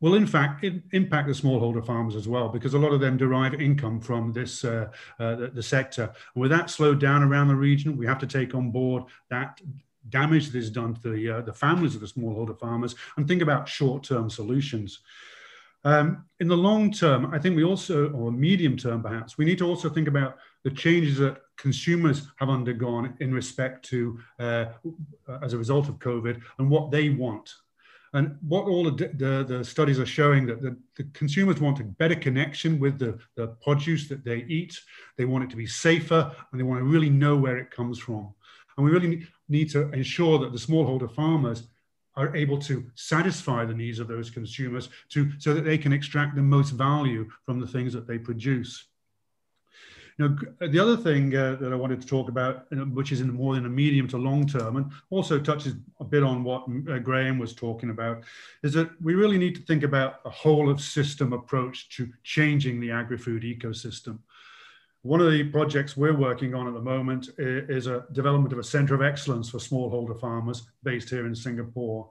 [0.00, 3.60] will in fact impact the smallholder farmers as well because a lot of them derive
[3.60, 6.10] income from this uh, uh, the, the, sector.
[6.34, 9.60] With that slowed down around the region, we have to take on board that
[10.08, 13.42] damage that is done to the, uh, the families of the smallholder farmers and think
[13.42, 15.00] about short-term solutions.
[15.84, 19.58] Um, in the long term, I think we also, or medium term perhaps, we need
[19.58, 24.66] to also think about the changes that consumers have undergone in respect to, uh,
[25.42, 27.50] as a result of COVID, and what they want.
[28.12, 31.84] And what all the, the, the studies are showing that the, the, consumers want a
[31.84, 34.78] better connection with the, the produce that they eat.
[35.16, 38.00] They want it to be safer and they want to really know where it comes
[38.00, 38.34] from.
[38.76, 41.68] And we really need to ensure that the smallholder farmers
[42.20, 46.32] are able to satisfy the needs of those consumers to, so that they can extract
[46.36, 48.72] the most value from the things that they produce.
[50.18, 52.54] Now, the other thing uh, that I wanted to talk about,
[52.98, 56.22] which is in more than a medium to long term, and also touches a bit
[56.22, 58.16] on what uh, Grahame was talking about,
[58.62, 62.80] is that we really need to think about a whole of system approach to changing
[62.80, 64.18] the agri-food ecosystem.
[65.02, 68.64] One of the projects we're working on at the moment is a development of a
[68.64, 72.10] center of excellence for smallholder farmers based here in Singapore.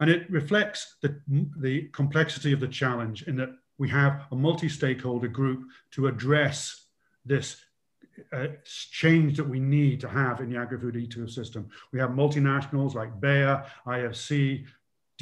[0.00, 1.20] And it reflects the,
[1.58, 6.86] the complexity of the challenge in that we have a multi-stakeholder group to address
[7.26, 7.56] this
[8.32, 11.66] uh, change that we need to have in the agri-food ecosystem.
[11.92, 14.64] We have multinationals like Bayer, IFC,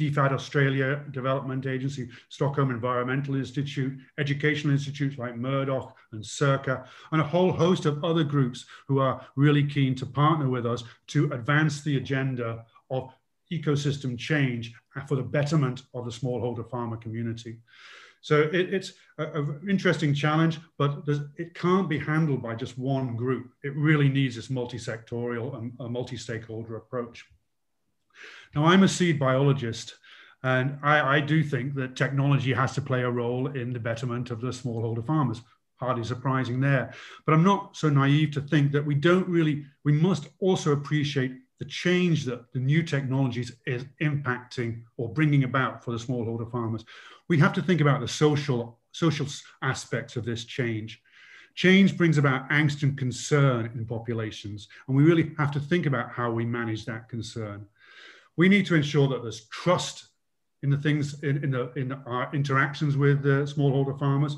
[0.01, 7.25] DFAT Australia Development Agency, Stockholm Environmental Institute, educational institutes like Murdoch and SEARCA, and a
[7.25, 11.83] whole host of other groups who are really keen to partner with us to advance
[11.83, 13.13] the agenda of
[13.51, 14.73] ecosystem change
[15.07, 17.59] for the betterment of the smallholder farmer community.
[18.21, 21.03] So it, it's an interesting challenge, but
[21.37, 23.51] it can't be handled by just one group.
[23.63, 27.25] It really needs this multi-sectorial and multi-stakeholder approach.
[28.55, 29.95] Now, I'm a seed biologist,
[30.43, 34.31] and I, I, do think that technology has to play a role in the betterment
[34.31, 35.41] of the smallholder farmers.
[35.77, 36.93] Hardly surprising there.
[37.25, 41.33] But I'm not so naive to think that we don't really, we must also appreciate
[41.59, 46.83] the change that the new technologies is impacting or bringing about for the smallholder farmers.
[47.29, 49.27] We have to think about the social, social
[49.61, 51.01] aspects of this change.
[51.55, 56.11] Change brings about angst and concern in populations, and we really have to think about
[56.11, 57.65] how we manage that concern.
[58.41, 60.07] We need to ensure that there's trust
[60.63, 64.35] in the things in, in, the, in our interactions with the smallholder farmers.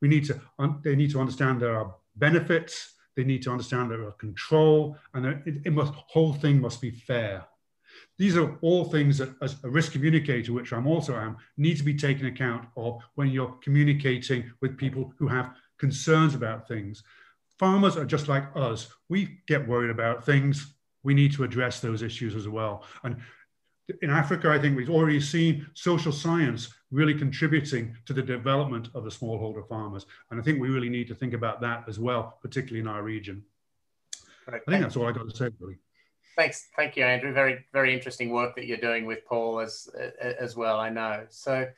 [0.00, 0.40] We need to
[0.82, 2.94] they need to understand there are benefits.
[3.14, 6.92] They need to understand there are control, and it, it must whole thing must be
[6.92, 7.44] fair.
[8.16, 11.84] These are all things that, as a risk communicator, which I'm also am, need to
[11.84, 17.02] be taken account of when you're communicating with people who have concerns about things.
[17.58, 18.88] Farmers are just like us.
[19.10, 20.74] We get worried about things.
[21.02, 22.84] We need to address those issues as well.
[23.02, 23.16] And
[24.02, 29.04] in Africa, I think we've already seen social science really contributing to the development of
[29.04, 30.06] the smallholder farmers.
[30.30, 33.02] And I think we really need to think about that as well, particularly in our
[33.02, 33.42] region.
[34.48, 35.78] I think that's all I got to say, really.
[36.36, 37.32] Thanks, thank you, Andrew.
[37.32, 39.88] Very, very interesting work that you're doing with Paul as
[40.20, 40.80] as well.
[40.80, 41.26] I know.
[41.28, 41.68] So,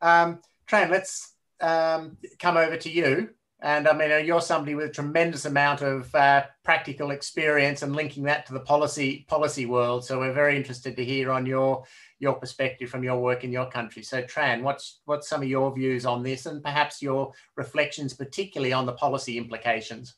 [0.00, 3.30] um, Tran, let's um, come over to you.
[3.60, 8.22] And I mean, you're somebody with a tremendous amount of uh, practical experience and linking
[8.24, 10.04] that to the policy policy world.
[10.04, 11.84] So we're very interested to hear on your
[12.20, 14.04] your perspective from your work in your country.
[14.04, 18.72] So Tran, what's what's some of your views on this, and perhaps your reflections, particularly
[18.72, 20.14] on the policy implications?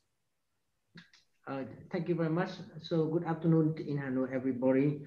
[1.47, 2.51] Uh, thank you very much.
[2.82, 5.01] So good afternoon in Hanoi, everybody.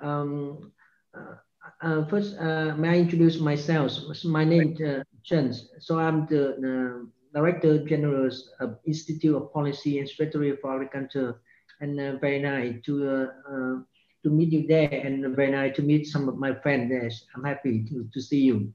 [0.00, 0.72] Um,
[1.12, 1.34] uh,
[1.82, 3.92] uh, first, uh, may I introduce myself?
[4.24, 5.52] My name is uh, Chen.
[5.80, 11.40] So I'm the Director General of Institute of Policy and Strategy for Agriculture.
[11.80, 13.84] And uh, very nice to
[14.22, 17.10] to meet you there, and very nice to meet some of my friends there.
[17.34, 18.72] I'm happy to, to see you.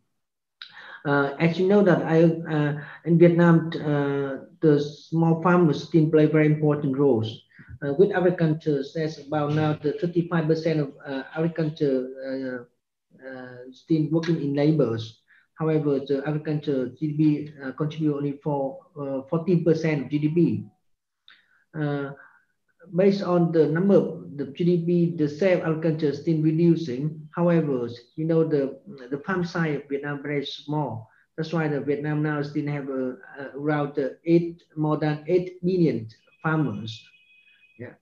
[1.06, 6.26] Uh, as you know that I, uh, in Vietnam, uh, the small farmers still play
[6.26, 7.44] very important roles.
[7.86, 12.66] Uh, with agriculture, there's about now the 35% of uh, agriculture
[13.22, 15.22] uh, still working in labors.
[15.56, 20.70] However, the agriculture GDP uh, contribute only for 14% uh, of GDP.
[21.80, 22.12] Uh,
[22.94, 27.28] based on the number of the GDP, the sale of agriculture is still reducing.
[27.34, 28.80] However, you know, the,
[29.10, 31.10] the farm size of Vietnam very small.
[31.38, 33.18] That's why the Vietnam now still have a
[33.56, 36.08] around eight, more than 8 million
[36.42, 37.04] farmers.
[37.78, 37.94] Yeah.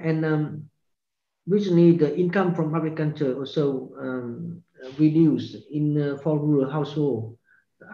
[0.00, 0.70] And um,
[1.46, 4.62] recently the income from agriculture also um,
[4.98, 7.36] reduced in uh, for rural household.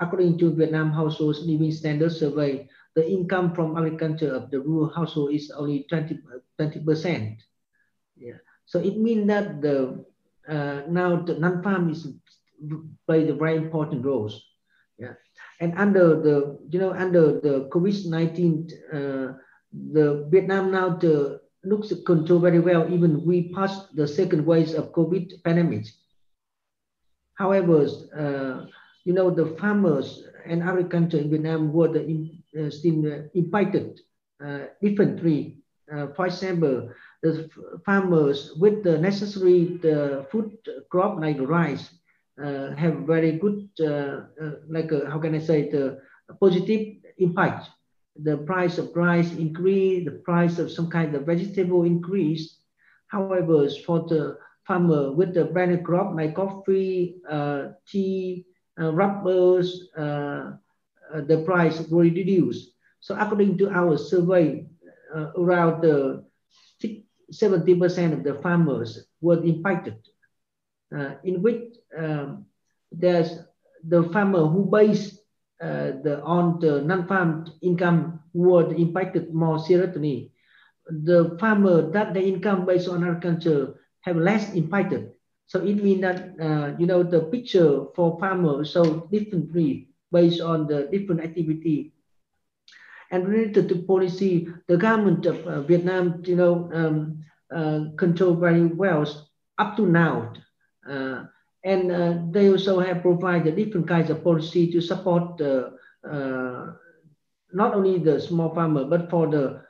[0.00, 5.32] According to Vietnam Households Living Standard Survey, the income from agriculture of the rural household
[5.32, 6.18] is only 20,
[6.60, 7.36] 20%.
[8.16, 8.38] Yeah.
[8.66, 10.04] So it means that the
[10.48, 12.08] uh, now the non-farm is
[13.06, 14.44] play the very important roles.
[14.98, 15.14] Yeah,
[15.60, 19.40] and under the you know under the COVID nineteen, uh,
[19.72, 22.92] the Vietnam now the looks control very well.
[22.92, 25.86] Even we passed the second wave of COVID pandemic.
[27.38, 27.86] However,
[28.18, 28.66] uh,
[29.04, 32.02] you know the farmers and agriculture in Vietnam were the,
[32.58, 34.00] uh, still uh, impacted
[34.44, 35.58] uh, differently.
[35.92, 36.90] Uh, for example,
[37.22, 37.48] the
[37.86, 40.50] farmers with the necessary the food
[40.90, 41.90] crop like rice
[42.76, 43.68] have very good,
[44.68, 45.98] like how can I say, the
[46.40, 47.70] positive impact.
[48.20, 52.62] The price of rice increased, the price of some kind of vegetable increased.
[53.08, 54.38] However, for the
[54.68, 58.44] farmer with the branded crop like coffee, uh, tea,
[58.80, 60.52] uh, rubbers, uh,
[61.26, 62.70] the price will reduce.
[63.00, 64.66] So according to our survey,
[65.36, 66.22] around the
[67.32, 69.96] 70% of the farmers were impacted,
[70.96, 72.46] uh, in which um,
[72.92, 73.38] there's
[73.84, 75.18] the farmer who base
[75.60, 80.32] uh, the, on the non-farm income were impacted more seriously.
[80.86, 83.74] The farmer that the income based on agriculture
[84.08, 85.12] have less impacted.
[85.46, 90.66] So it means that, uh, you know, the picture for farmers so differently based on
[90.66, 91.92] the different activity
[93.10, 98.66] and related to policy, the government of uh, Vietnam, you know, um, uh, control very
[98.66, 99.06] well
[99.58, 100.32] up to now.
[100.88, 101.24] Uh,
[101.64, 105.72] and uh, they also have provided different kinds of policy to support the,
[107.52, 109.60] not only the small farmer, but for the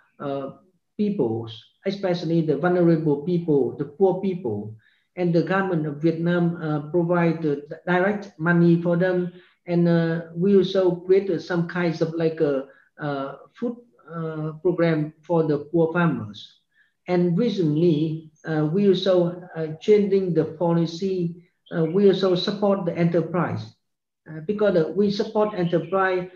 [0.97, 1.55] peoples,
[1.87, 4.75] especially the vulnerable people, the poor people.
[5.17, 7.43] And the government of Vietnam uh, provide
[7.87, 9.33] direct money for them.
[9.67, 12.67] And uh, we also created some kinds of like a,
[12.99, 13.77] a food
[14.15, 16.61] uh, program for the poor farmers.
[17.09, 21.45] And recently, uh, we also uh, changing the policy.
[21.75, 23.75] Uh, we also support the enterprise
[24.47, 26.29] because we support enterprise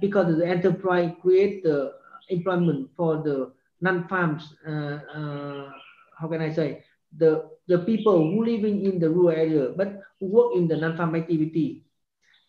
[0.00, 1.92] because the enterprise create the
[2.28, 4.54] employment for the non-farms.
[4.66, 5.70] Uh,
[6.18, 6.84] how can I say
[7.16, 11.14] the the people who living in the rural area but who work in the non-farm
[11.14, 11.84] activity.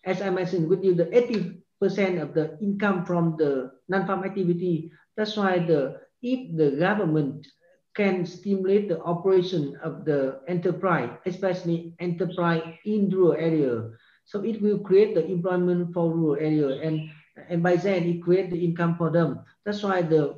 [0.06, 4.92] As I mentioned with you, the 80% of the income from the non-farm activity.
[5.16, 7.48] That's why the if the government
[7.96, 13.90] can stimulate the operation of the enterprise, especially enterprise in rural area.
[14.26, 17.10] So it will create the employment for rural area and,
[17.50, 19.40] and by then it create the income for them.
[19.66, 20.38] That's why the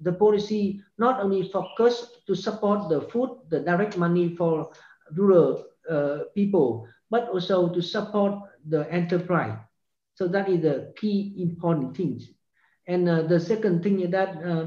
[0.00, 4.70] the policy not only focus to support the food, the direct money for
[5.12, 8.34] rural uh, people, but also to support
[8.68, 9.58] the enterprise.
[10.14, 12.28] So that is the key important things.
[12.86, 14.66] And uh, the second thing is that uh,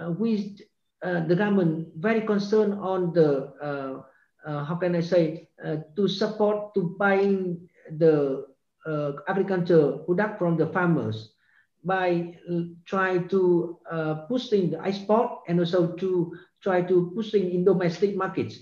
[0.00, 0.56] uh we,
[1.02, 5.48] uh, the government very concerned on the, uh, how can I say,
[5.96, 7.68] to support to buying
[7.98, 8.46] the
[9.28, 11.33] agriculture product from the farmers
[11.84, 12.34] by
[12.86, 18.58] trying to uh, pushing the export and also to try to pushing in domestic markets.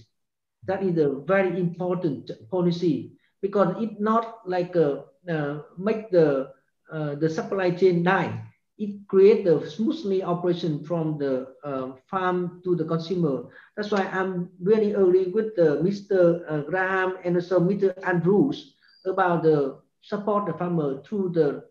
[0.67, 6.51] That is a very important policy because it not like a, uh, make the
[6.93, 8.45] uh, the supply chain die.
[8.79, 13.45] It create the smoothly operation from the uh, farm to the consumer.
[13.77, 16.43] That's why I'm really agree with uh, Mr.
[16.49, 17.95] Uh, Grahame and also Mr.
[18.05, 18.75] Andrews
[19.07, 21.65] about the support the farmer through the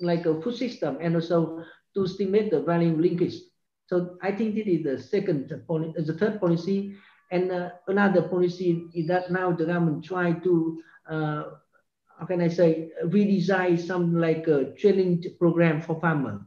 [0.00, 3.34] like a food system and also to stimulate the value linkage.
[3.86, 6.94] So I think this is the second policy, the third policy.
[7.30, 11.42] And uh, another policy is that now the government try to, uh,
[12.18, 16.40] how can I say, redesign some like a training program for farmers.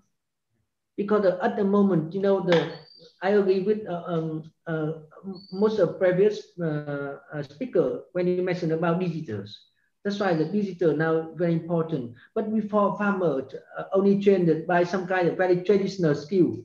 [0.98, 2.72] Because uh, at the moment, you know, the
[3.22, 4.92] I agree with uh, um, uh,
[5.52, 9.71] most of previous uh, speaker when you mentioned about digitals.
[10.04, 12.16] That's why the digital now very important.
[12.34, 13.46] But before farmer
[13.78, 16.58] uh, only trained by some kind of very traditional skill.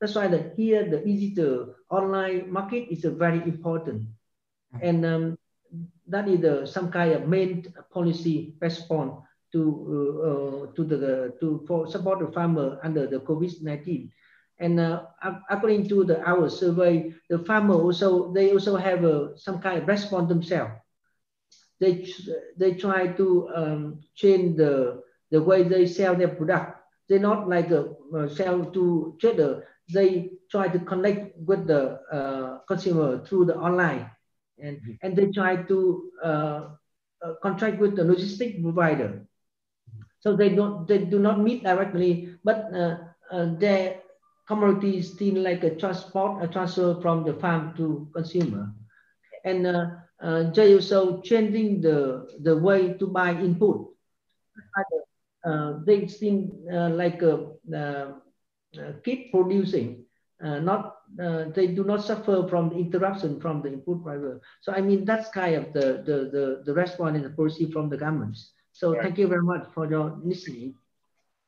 [0.00, 4.08] That's why the, here the digital online market is a very important.
[4.80, 5.38] And um,
[6.08, 9.12] that is some kind of main policy response
[9.52, 14.10] to uh, uh, to the to for support the farmer under the COVID-19.
[14.58, 15.04] And uh,
[15.50, 19.88] according to the our survey, the farmer also they also have uh, some kind of
[19.88, 20.72] response themselves
[21.82, 22.06] they
[22.56, 25.02] they try to um, change the
[25.34, 26.78] the way they sell their product.
[27.08, 29.66] They not like a uh, sell to trader.
[29.92, 34.06] They try to connect with the uh, consumer through the online,
[34.62, 35.02] and mm-hmm.
[35.02, 35.78] and they try to
[36.22, 36.60] uh,
[37.24, 39.26] uh, contract with the logistic provider.
[40.20, 42.96] So they don't they do not meet directly, but uh,
[43.32, 43.98] uh, their
[44.46, 48.70] commodity is still like a transport a transfer from the farm to consumer,
[49.44, 49.66] and
[50.22, 53.88] uh, also changing the, the way to buy input.
[55.44, 57.38] Uh, they seem uh, like uh,
[57.76, 58.12] uh,
[59.04, 60.04] keep producing,
[60.44, 60.98] uh, not
[61.54, 64.40] they do not suffer from the interruption from the input driver.
[64.60, 67.88] So I mean that's kind of the the the, the response and the policy from
[67.88, 68.52] the governments.
[68.72, 69.02] So right.
[69.02, 70.74] thank you very much for your listening.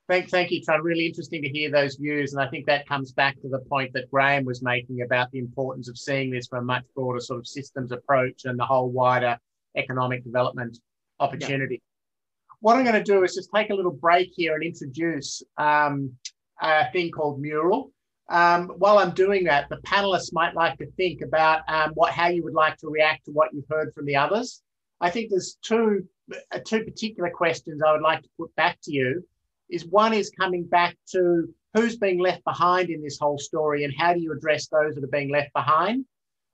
[0.06, 0.84] Thank, thank you, Todd.
[0.84, 2.34] Really interesting to hear those views.
[2.34, 5.38] And I think that comes back to the point that Grahame was making about the
[5.38, 8.90] importance of seeing this from a much broader sort of systems approach and the whole
[8.90, 9.38] wider
[9.76, 10.78] economic development
[11.20, 11.76] opportunity.
[11.76, 12.54] Yeah.
[12.60, 16.12] What I'm going to do is just take a little break here and introduce um,
[16.60, 17.90] a thing called Mural.
[18.28, 22.28] Um, while I'm doing that, the panelists might like to think about um, what how
[22.28, 24.62] you would like to react to what you've heard from the others.
[25.00, 26.06] I think there's two
[26.52, 29.26] uh, two particular questions I would like to put back to you
[29.70, 33.92] is one is coming back to who's being left behind in this whole story and
[33.98, 36.04] how do you address those that are being left behind?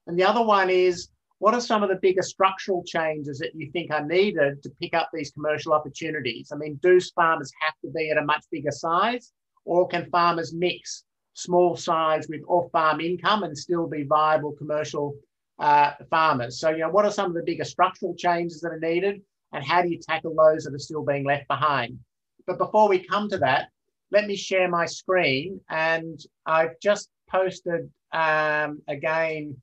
[0.06, 1.08] And the other one is
[1.38, 4.94] what are some of the bigger structural changes that you think are needed to pick
[4.94, 6.50] up these commercial opportunities?
[6.52, 9.32] I mean, do farmers have to be at a much bigger size
[9.64, 11.04] or can farmers mix
[11.34, 15.14] small size with off farm income and still be viable commercial
[15.58, 16.60] uh, farmers?
[16.60, 19.64] So, you know, what are some of the bigger structural changes that are needed and
[19.64, 21.98] how do you tackle those that are still being left behind?
[22.46, 23.68] But before we come to that,
[24.10, 25.60] let me share my screen.
[25.68, 29.56] And I've just posted um, again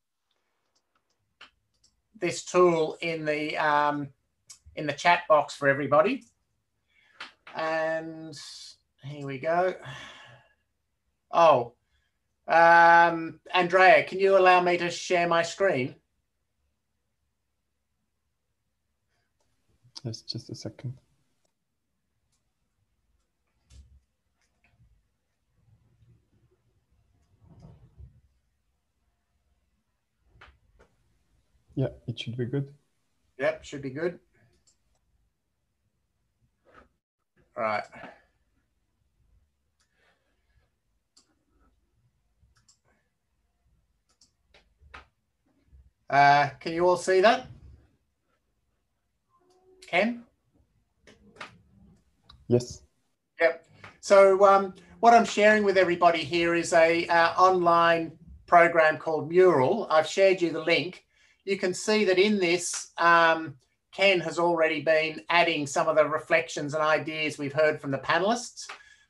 [2.20, 4.10] this tool in the um,
[4.76, 6.24] in the chat box for everybody.
[7.56, 8.38] And
[9.04, 9.74] here we go.
[11.32, 11.74] Oh,
[12.48, 15.96] um, Andrea, can you allow me to share my screen?
[20.04, 20.94] Yes, just a second.
[31.78, 32.74] Yeah, it should be good.
[33.38, 34.18] Yep, should be good.
[37.56, 37.84] All right.
[46.10, 47.46] Uh, can you all see that?
[49.86, 50.24] Ken?
[52.48, 52.82] Yes.
[53.40, 53.68] Yep.
[54.00, 58.14] So um, what I'm sharing with everybody here is a uh, online
[58.48, 59.86] program called Mural.
[59.92, 61.04] I've shared you the link
[61.48, 63.56] you can see that in this, um,
[63.94, 67.98] Ken has already been adding some of the reflections and ideas we've heard from the
[68.00, 68.68] panelists.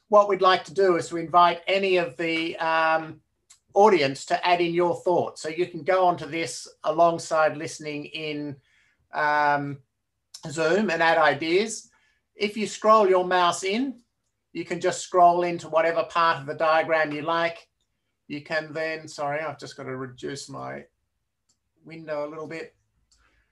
[0.10, 3.20] what we'd like to do is to invite any of the um,
[3.74, 5.42] audience to add in your thoughts.
[5.42, 8.56] So you can go onto this alongside listening in
[9.14, 9.80] um,
[10.48, 11.90] Zoom and add ideas.
[12.36, 14.00] If you scroll your mouse in,
[14.54, 17.68] you can just scroll into whatever part of the diagram you like.
[18.30, 20.86] You can then, sorry, I've just got to reduce my
[21.88, 22.76] window a little bit.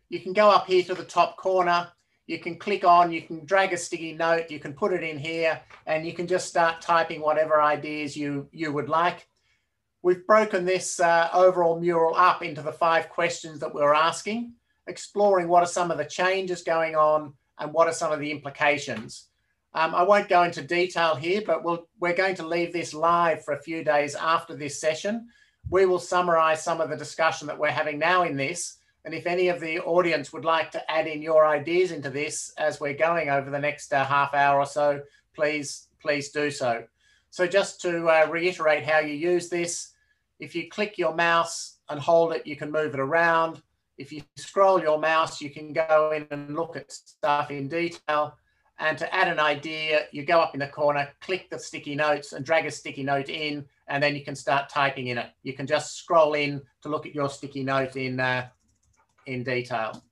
[0.10, 1.88] You can go up here to the top corner
[2.28, 5.20] you can click on, you can drag a sticky note, you can put it in
[5.20, 9.28] here, and you can just start typing whatever ideas you, you would like.
[10.02, 14.54] We've broken this uh, overall mural up into the five questions that we're asking,
[14.88, 18.32] exploring what are some of the changes going on and what are some of the
[18.32, 19.28] implications.
[19.74, 23.44] Um, I won't go into detail here, but we'll, we're going to leave this live
[23.44, 25.28] for a few days after this session.
[25.70, 29.28] We will summarize some of the discussion that we're having now in this and if
[29.28, 32.96] any of the audience would like to add in your ideas into this as we're
[32.96, 35.02] going over the next uh, half hour or so,
[35.36, 36.84] please, please do so.
[37.30, 39.94] So just to uh, reiterate how you use this,
[40.40, 43.62] if you click your mouse and hold it, you can move it around.
[44.00, 48.36] If you scroll your mouse, you can go in and look at stuff in detail.
[48.78, 52.34] And to add an idea, you go up in the corner, click the sticky notes
[52.34, 55.30] and drag a sticky note in, and then you can start typing in it.
[55.44, 58.48] You can just scroll in to look at your sticky note in uh,
[59.26, 60.04] in detail.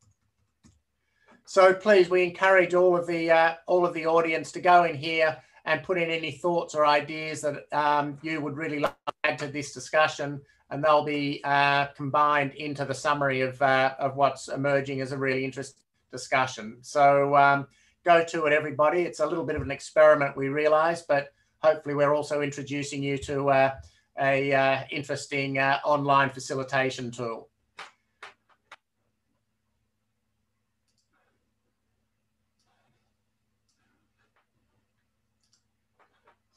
[1.46, 4.96] So please, we encourage all of the uh, all of the audience to go in
[4.96, 9.14] here and put in any thoughts or ideas that um, you would really like to
[9.24, 14.16] add to this discussion, and they'll be uh, combined into the summary of uh, of
[14.16, 16.78] what's emerging as a really interesting discussion.
[16.82, 17.68] So um,
[18.04, 19.02] go to it, everybody.
[19.02, 21.30] It's a little bit of an experiment, we realise, but
[21.62, 23.72] hopefully we're also introducing you to uh,
[24.20, 27.50] a uh, interesting uh, online facilitation tool.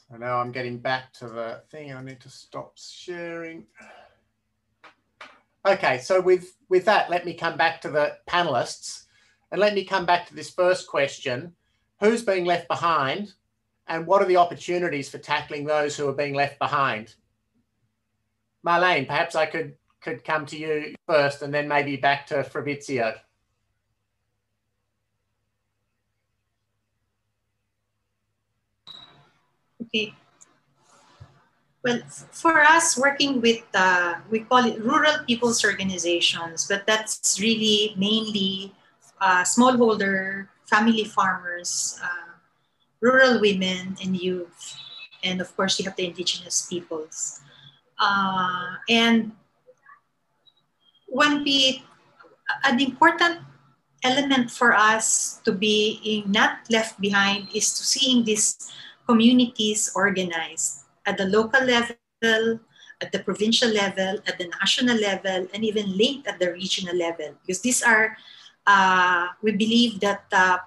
[0.09, 1.93] So now I'm getting back to the thing.
[1.93, 3.67] I need to stop sharing.
[5.67, 9.06] Okay, so with, with that, let me come back to the panelists
[9.51, 11.53] and let me come back to this first question.
[12.01, 13.33] Who's being left behind
[13.87, 17.15] and what are the opportunities for tackling those who are being left behind?
[18.67, 23.15] Marlene, perhaps I could, could come to you first and then maybe back to Fabrizio.
[29.83, 30.13] Okay.
[31.85, 32.01] Well,
[32.33, 38.75] for us, working with, uh, we call it rural people's organizations, but that's really mainly
[39.21, 42.35] uh, smallholder, family farmers, uh,
[43.01, 44.77] rural women and youth,
[45.23, 47.41] and of course, you have the indigenous peoples.
[47.99, 49.33] Uh, and
[51.09, 51.83] when we,
[52.65, 53.41] an important
[54.05, 58.71] element for us to be not left behind is to seeing this
[59.07, 62.61] communities organized at the local level,
[63.01, 67.35] at the provincial level, at the national level, and even linked at the regional level.
[67.43, 68.17] Because these are,
[68.67, 70.59] uh, we believe that uh,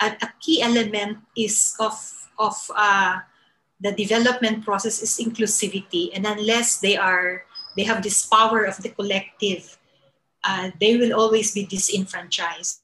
[0.00, 1.94] a, a, key element is of,
[2.38, 3.18] of uh,
[3.80, 6.10] the development process is inclusivity.
[6.14, 7.44] And unless they are,
[7.76, 9.76] they have this power of the collective,
[10.44, 12.80] uh, they will always be disenfranchised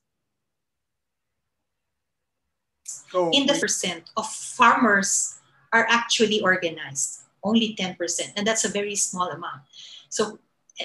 [3.33, 5.39] in the percent of farmers
[5.73, 7.97] are actually organized, only 10%,
[8.37, 9.63] and that's a very small amount.
[10.09, 10.39] So,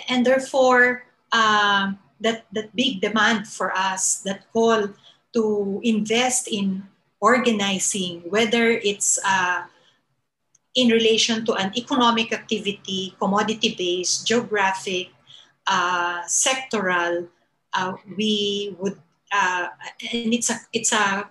[0.10, 4.90] and therefore, um, that, that big demand for us, that call
[5.34, 6.84] to invest in
[7.20, 9.64] organizing, whether it's uh,
[10.76, 15.10] in relation to an economic activity, commodity based, geographic,
[15.68, 17.28] uh, sectoral,
[17.74, 19.00] uh, we would,
[19.32, 19.68] uh,
[20.12, 21.30] and it's a, it's a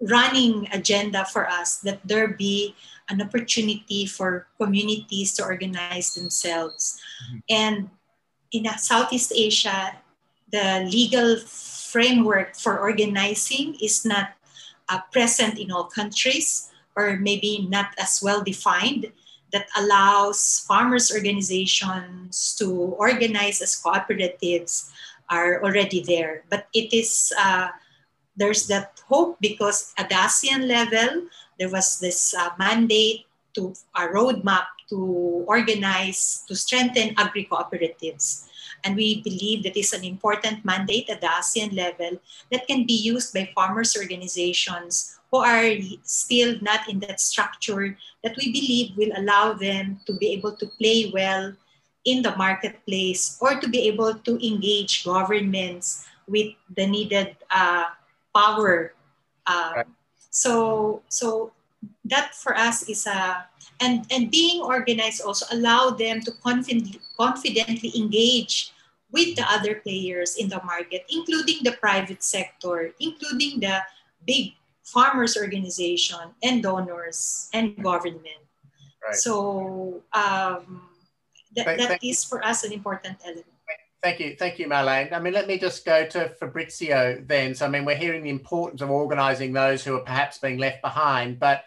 [0.00, 2.74] running agenda for us that there be
[3.08, 7.00] an opportunity for communities to organize themselves.
[7.24, 7.38] Mm-hmm.
[7.48, 7.90] And
[8.52, 9.96] in Southeast Asia,
[10.50, 14.32] the legal framework for organizing is not
[14.88, 19.12] uh, present in all countries or maybe not as well defined
[19.52, 24.90] that allows farmers organizations to organize as cooperatives
[25.30, 27.68] are already there but it is uh,
[28.38, 31.26] there's that hope because at the ASEAN level,
[31.58, 38.47] there was this uh, mandate to a roadmap to organize, to strengthen agri-cooperatives.
[38.84, 42.20] And we believe that is an important mandate at the ASEAN level
[42.52, 48.36] that can be used by farmers organizations who are still not in that structure that
[48.36, 51.52] we believe will allow them to be able to play well
[52.04, 57.84] in the marketplace or to be able to engage governments with the needed uh,
[58.34, 58.94] power.
[59.46, 59.86] Um, right.
[60.30, 61.52] So, so
[62.04, 63.46] that for us is a
[63.80, 68.72] and and being organized also allow them to confidently confidently engage
[69.12, 73.78] with the other players in the market including the private sector including the
[74.26, 74.52] big
[74.82, 78.42] farmers organization and donors and government
[79.04, 79.14] right.
[79.14, 80.82] so um,
[81.54, 83.57] that, thank, that thank is for us an important element
[84.00, 85.12] Thank you, thank you, Marlene.
[85.12, 87.54] I mean, let me just go to Fabrizio then.
[87.54, 90.82] So, I mean, we're hearing the importance of organising those who are perhaps being left
[90.82, 91.64] behind, but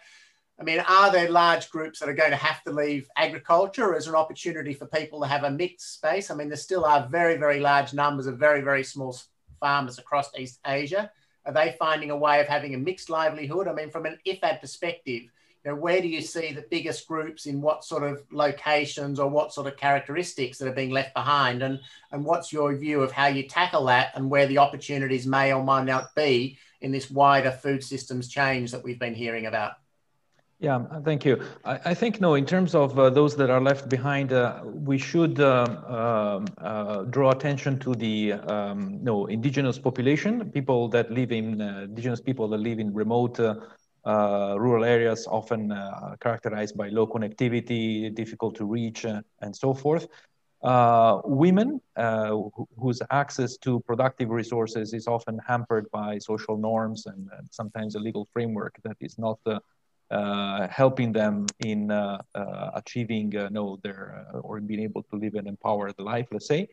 [0.58, 4.06] I mean, are there large groups that are going to have to leave agriculture, there
[4.06, 6.30] an opportunity for people to have a mixed space?
[6.30, 9.16] I mean, there still are very, very large numbers of very, very small
[9.60, 11.10] farmers across East Asia.
[11.44, 13.66] Are they finding a way of having a mixed livelihood?
[13.66, 15.24] I mean, from an IFAD perspective,
[15.64, 19.30] you know, where do you see the biggest groups in what sort of locations or
[19.30, 21.62] what sort of characteristics that are being left behind?
[21.62, 21.78] And,
[22.10, 25.62] and what's your view of how you tackle that and where the opportunities may or
[25.64, 29.74] may not be in this wider food systems change that we've been hearing about?
[30.58, 31.42] Yeah, thank you.
[31.64, 32.34] I, I think no.
[32.34, 37.02] In terms of uh, those that are left behind, uh, we should uh, um, uh
[37.02, 42.46] draw attention to the um, no indigenous population, people that live in uh, indigenous people
[42.46, 43.54] that live in remote uh, uh,
[44.06, 50.06] rural areas often uh, characterized by low connectivity, difficult to reach, uh, and so forth.
[50.62, 52.36] Uh, women uh,
[52.78, 57.98] whose access to productive resources is often hampered by social norms and, and sometimes a
[57.98, 59.38] legal framework that is not
[60.10, 61.90] uh, helping them in
[62.74, 66.68] achieving no their or being able to live an empowered life, let's say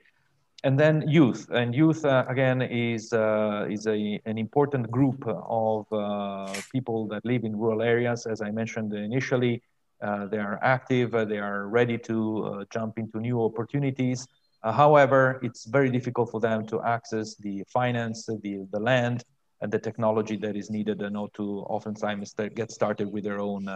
[0.63, 1.47] and then youth.
[1.51, 7.25] And youth uh, again is uh, is a an important group of uh, people that
[7.25, 8.25] live in rural areas.
[8.25, 9.61] As i mentioned initially
[10.01, 14.27] uh, they are active uh, they are ready to uh, jump into new opportunities.
[14.63, 19.23] However it's very difficult for them to access the finance the the land
[19.61, 23.67] and the technology that is needed in order to oftentimes get started with their own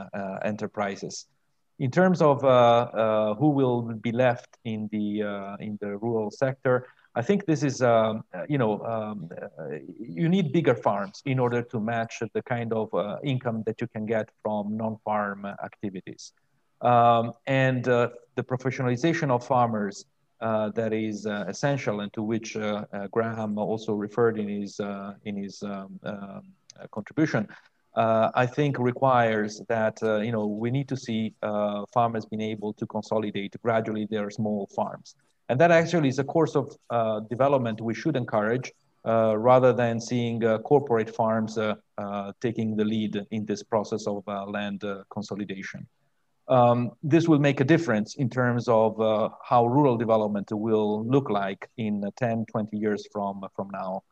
[0.44, 1.28] enterprises
[1.80, 6.30] in terms of uh, uh, who will be left in the uh, in the rural
[6.32, 9.30] sector, I think this is um, you know um,
[10.00, 12.90] you need bigger farms in order to match the kind of
[13.24, 16.34] income that you can get from non-farm activities,
[16.82, 20.06] um, and the professionalization of farmers
[20.42, 22.84] uh, that is uh, essential and to which uh,
[23.16, 24.80] Grahame also referred in his
[25.26, 26.00] in his um,
[26.92, 27.48] contribution
[27.96, 32.42] uh, I think requires that uh, you know we need to see uh, farmers being
[32.42, 35.16] able to consolidate gradually their small farms,
[35.50, 38.72] and that actually is a course of uh, development we should encourage
[39.06, 41.58] uh, rather than seeing uh, corporate farms
[42.42, 45.86] taking the lead in this process of land consolidation.
[46.50, 48.98] Um, this will make a difference in terms of
[49.44, 54.04] how rural development will look like in 10, 20 years from from now.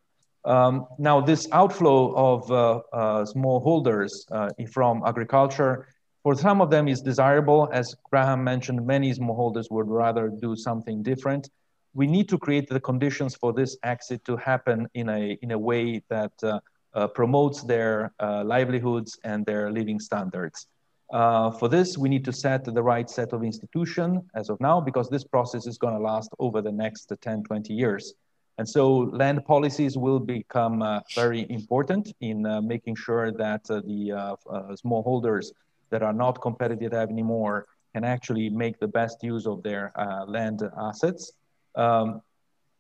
[0.44, 5.88] Um, now, this outflow of uh, uh, smallholders uh, from agriculture,
[6.24, 7.70] for some of them is desirable.
[7.72, 11.50] As Grahame mentioned, many smallholders would rather do something different.
[11.94, 15.58] We need to create the conditions for this exit to happen in a, in a
[15.58, 16.60] way that uh,
[16.94, 20.68] uh, promotes their uh, livelihoods and their living standards.
[21.12, 25.10] for this, we need to set the right set of institution as of now, because
[25.10, 28.14] this process is going to last over the next 10, 20 years.
[28.62, 33.82] And so land policies will become uh, very important in uh, making sure that uh,
[33.88, 35.48] the uh, uh, smallholders
[35.90, 40.62] that are not competitive anymore can actually make the best use of their uh, land
[40.80, 41.32] assets.
[41.74, 42.22] Um,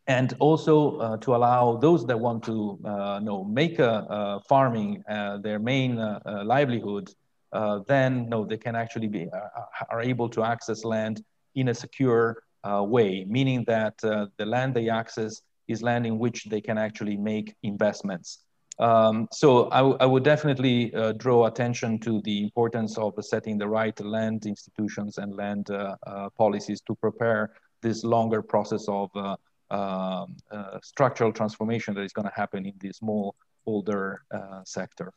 [0.05, 2.77] and also to allow those that want to
[3.27, 3.77] know, make
[4.47, 5.03] farming
[5.41, 5.95] their main
[6.53, 7.11] livelihood,
[7.87, 9.27] then no, they can actually be
[9.89, 11.23] are able to access land
[11.55, 16.61] in a secure way, meaning that the land they access is land in which they
[16.61, 18.43] can actually make investments.
[18.79, 23.97] Um, so I, would definitely uh, draw attention to the importance of setting the right
[23.99, 27.51] land institutions and land uh, uh, policies to prepare
[27.81, 29.35] this longer process of uh,
[29.69, 33.35] um, uh, structural transformation that is going to happen in the small
[33.65, 35.13] older uh, sector.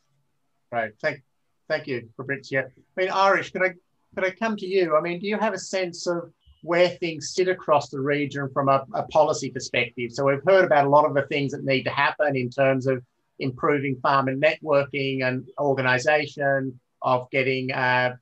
[0.71, 0.91] Right.
[1.01, 1.23] Thank,
[1.67, 2.61] thank you, Fabrizio.
[2.61, 3.73] I mean, Irish, could I
[4.15, 4.95] could I come to you?
[4.95, 6.31] I mean, do you have a sense of
[6.65, 10.11] where things sit across the region from a, a, policy perspective.
[10.11, 12.87] So we've heard about a lot of the things that need to happen in terms
[12.87, 13.03] of
[13.37, 18.15] improving farmer networking and organisation, of getting uh,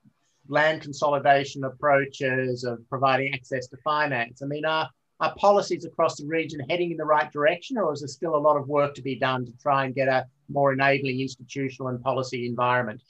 [0.49, 4.41] land consolidation approaches, of providing access to finance.
[4.41, 4.89] I mean, are,
[5.21, 8.37] are policies across the region heading in the right direction, or is there still a
[8.37, 12.03] lot of work to be done to try and get a more enabling institutional and
[12.03, 13.01] policy environment?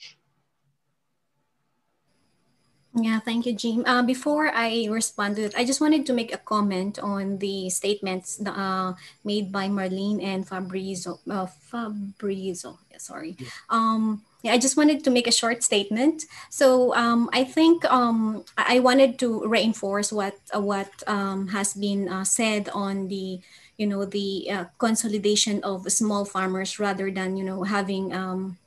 [2.93, 3.81] Yeah, thank you, Jim.
[3.87, 7.69] Uh, before I respond to it, I just wanted to make a comment on the
[7.71, 8.93] statements uh,
[9.25, 11.17] made by Marlene and Fabrizio.
[11.27, 13.35] Uh, Fabrizio, yeah, sorry.
[13.39, 13.49] Yeah.
[13.71, 16.25] Um, yeah, I just wanted to make a short statement.
[16.51, 22.07] So um, I think um, I wanted to reinforce what uh, what um, has been
[22.09, 23.39] uh, said on the
[23.77, 28.57] you know the uh, consolidation of small farmers rather than you know having um,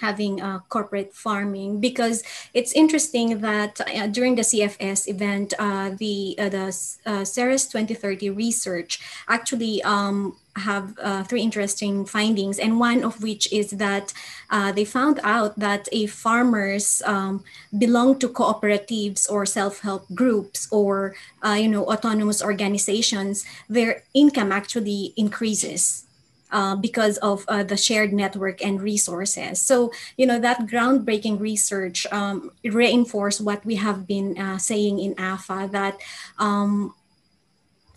[0.00, 2.22] having uh, corporate farming because
[2.54, 6.66] it's interesting that uh, during the CFS event, uh, the uh, the
[7.06, 13.52] uh, CERES 2030 research actually um, have uh, three interesting findings, and one of which
[13.52, 14.12] is that
[14.74, 17.44] they found out that if farmers um,
[17.78, 26.09] belong to cooperatives or self-help groups or you know autonomous organizations, their income actually increases
[26.52, 29.60] uh, because of uh, the shared network and resources.
[29.60, 35.14] So, you know, that groundbreaking research um, reinforced what we have been uh, saying in
[35.18, 36.00] AFA that
[36.38, 36.94] um,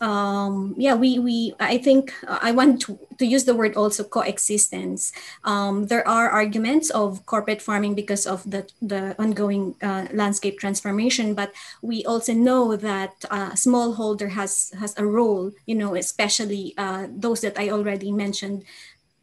[0.03, 4.03] um, yeah, we, we I think uh, I want to, to use the word also
[4.03, 5.13] coexistence.
[5.45, 11.33] Um, there are arguments of corporate farming because of the, the ongoing uh, landscape transformation,
[11.33, 17.07] but we also know that uh, smallholder has, has a role, you know, especially uh,
[17.09, 18.65] those that I already mentioned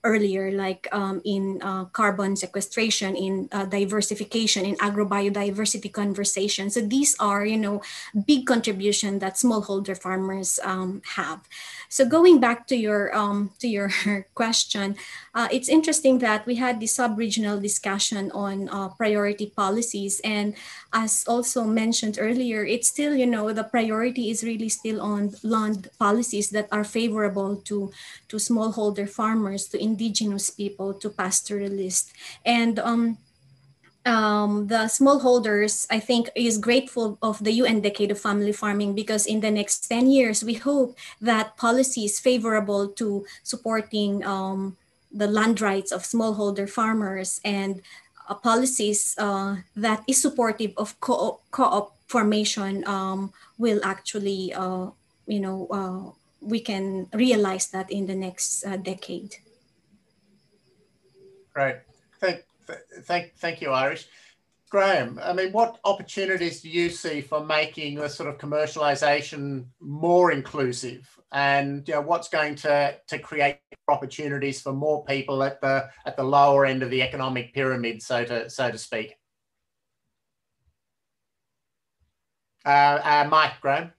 [0.04, 6.70] earlier, like um, in uh, carbon sequestration, in uh, diversification, in agrobiodiversity conversation.
[6.70, 7.82] So these are, you know,
[8.26, 11.40] big contribution that smallholder farmers um, have.
[11.90, 13.90] So going back to your um, to your
[14.38, 14.94] question,
[15.34, 20.54] uh, it's interesting that we had the sub-regional discussion on uh, priority policies, and
[20.94, 25.90] as also mentioned earlier, it's still you know the priority is really still on land
[25.98, 27.90] policies that are favorable to
[28.30, 32.14] to smallholder farmers, to indigenous people, to pastoralists,
[32.46, 33.18] and um,
[34.06, 39.26] um, the smallholders, I think, is grateful of the UN Decade of Family Farming because
[39.26, 44.76] in the next 10 years, we hope that policies favorable to supporting um,
[45.12, 47.82] the land rights of smallholder farmers and
[48.28, 54.86] uh, policies uh, that is supportive of co- co-op formation um, will actually, uh,
[55.26, 59.36] you know, uh, we can realize that in the next uh, decade.
[61.54, 61.82] Right.
[62.20, 62.44] Thank,
[63.02, 64.06] thank, thank you, Irish.
[64.72, 70.30] Grahame, I mean, what opportunities do you see for making the sort of commercialization more
[70.30, 71.08] inclusive?
[71.32, 73.58] And you know, what's going to, to create
[73.88, 78.24] opportunities for more people at the at the lower end of the economic pyramid, so
[78.24, 79.16] to so to speak?
[82.64, 82.68] Uh,
[83.02, 83.92] uh, Mike, Grahame.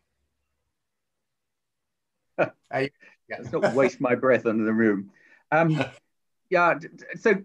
[2.39, 2.89] you, yeah.
[3.39, 5.11] Let's not waste my breath under the room.
[5.51, 5.83] Um,
[6.49, 6.79] yeah,
[7.19, 7.35] so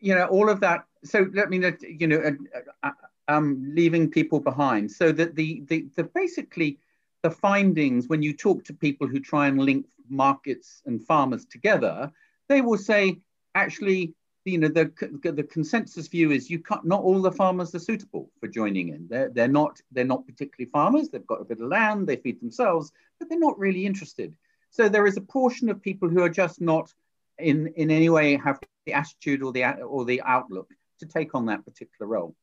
[0.00, 2.90] you know all of that so I mean, you know, uh, uh,
[3.28, 4.90] um, leaving people behind.
[4.90, 6.78] So that the, the the basically
[7.22, 12.10] the findings when you talk to people who try and link markets and farmers together,
[12.48, 13.20] they will say
[13.54, 14.90] actually, you know, the
[15.22, 16.84] the consensus view is you can't.
[16.84, 19.06] Not all the farmers are suitable for joining in.
[19.08, 21.08] They're they're not they're not particularly farmers.
[21.08, 22.06] They've got a bit of land.
[22.06, 24.34] They feed themselves, but they're not really interested.
[24.70, 26.92] So there is a portion of people who are just not
[27.40, 30.70] in in any way have the attitude or the or the outlook
[31.00, 32.34] to take on that particular role.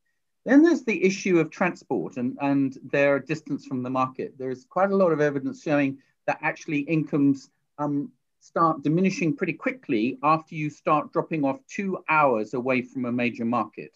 [0.46, 4.36] Then there's the issue of transport and, and their distance from the market.
[4.38, 10.18] There's quite a lot of evidence showing that actually incomes um, start diminishing pretty quickly
[10.24, 13.92] after you start dropping off two hours away from a major market.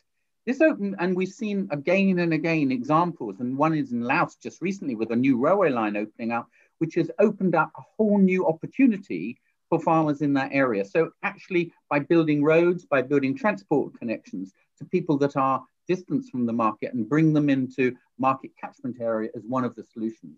[0.45, 4.62] This open, and we've seen again and again examples, and one is in Laos just
[4.62, 6.49] recently with a new railway line opening up,
[6.80, 9.39] which has opened up a whole new opportunity
[9.72, 10.84] for farmers in that area.
[10.84, 16.45] So actually by building roads, by building transport connections to people that are distance from
[16.45, 20.38] the market and bring them into market catchment area is one of the solutions.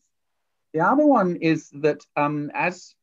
[0.74, 2.94] The other one is that um, as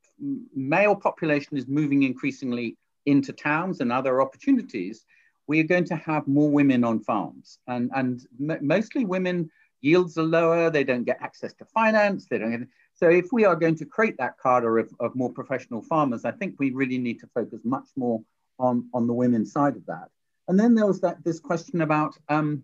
[0.54, 2.76] male population is moving increasingly
[3.06, 5.04] into towns and other opportunities,
[5.48, 9.50] we are going to have more women on farms and, and mostly women
[9.80, 12.68] yields are lower, they don't get access to finance, they don't get,
[13.00, 16.32] so if we are going to create that cadre of, of more professional farmers, I
[16.32, 18.20] think we really need to focus much more
[18.58, 20.08] on, on the women's side of that.
[20.48, 22.62] And then there was that this question about, um,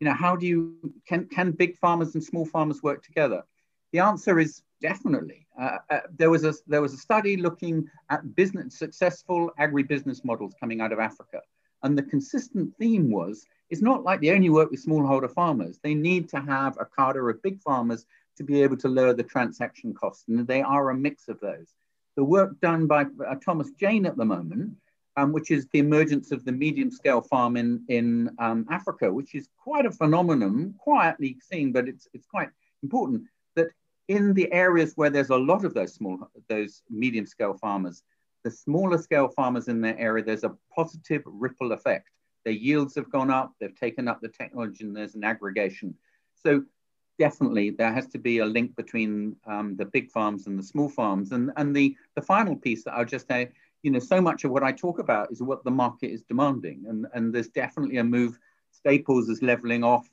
[0.00, 3.42] you know, how do you, can, can big farmers and small farmers work together?
[3.92, 5.46] The answer is definitely.
[5.58, 10.52] Uh, uh, there, was a, there was a study looking at business, successful agribusiness models
[10.60, 11.40] coming out of Africa.
[11.82, 15.78] And the consistent theme was, it's not like they only work with smallholder farmers.
[15.82, 18.04] They need to have a cadre of big farmers
[18.36, 20.24] to be able to lower the transaction costs.
[20.28, 21.74] And they are a mix of those.
[22.16, 24.76] The work done by uh, Thomas Jayne at the moment
[25.16, 29.34] um, which is the emergence of the medium scale farm in, in um, Africa, which
[29.34, 32.48] is quite a phenomenon, quietly seen, but it's, it's quite
[32.82, 33.22] important
[33.54, 33.68] that
[34.08, 36.18] in the areas where there's a lot of those small,
[36.48, 38.02] those medium scale farmers,
[38.42, 42.08] the smaller scale farmers in their area, there's a positive ripple effect.
[42.44, 45.94] Their yields have gone up, they've taken up the technology, and there's an aggregation.
[46.34, 46.64] So
[47.18, 50.88] definitely there has to be a link between um, the big farms and the small
[50.88, 51.32] farms.
[51.32, 53.50] And, and the, the final piece that I'll just say,
[53.82, 56.84] you know, so much of what I talk about is what the market is demanding.
[56.88, 58.38] And, and there's definitely a move,
[58.70, 60.08] staples is leveling off,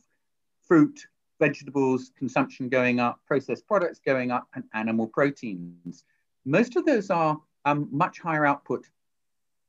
[0.68, 1.08] fruit,
[1.39, 6.04] vegetables, consumption going up, processed products going up, and animal proteins.
[6.45, 8.88] Most of those are um, much higher output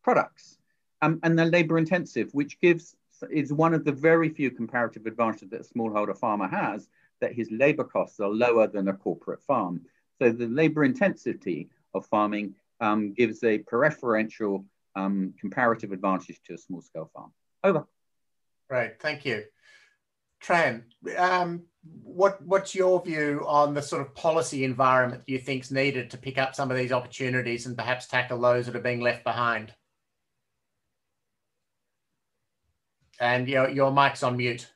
[0.03, 0.59] products
[1.03, 2.97] um, and they're labor intensive, which gives
[3.31, 6.89] is one of the very few comparative advantages that a smallholder farmer has
[7.23, 9.81] that his labor costs are lower than a corporate farm.
[10.21, 16.59] So the labor intensity of farming um, gives a preferential um, comparative advantage to a
[16.59, 17.33] small scale farm.
[17.65, 17.87] Over.
[18.69, 19.45] Right, thank you.
[20.45, 20.83] Tran,
[21.17, 21.63] um,
[22.03, 26.19] what what's your view on the sort of policy environment you think is needed to
[26.19, 29.73] pick up some of these opportunities and perhaps tackle those that are being left behind?
[33.21, 34.69] And your, your mic's on mute.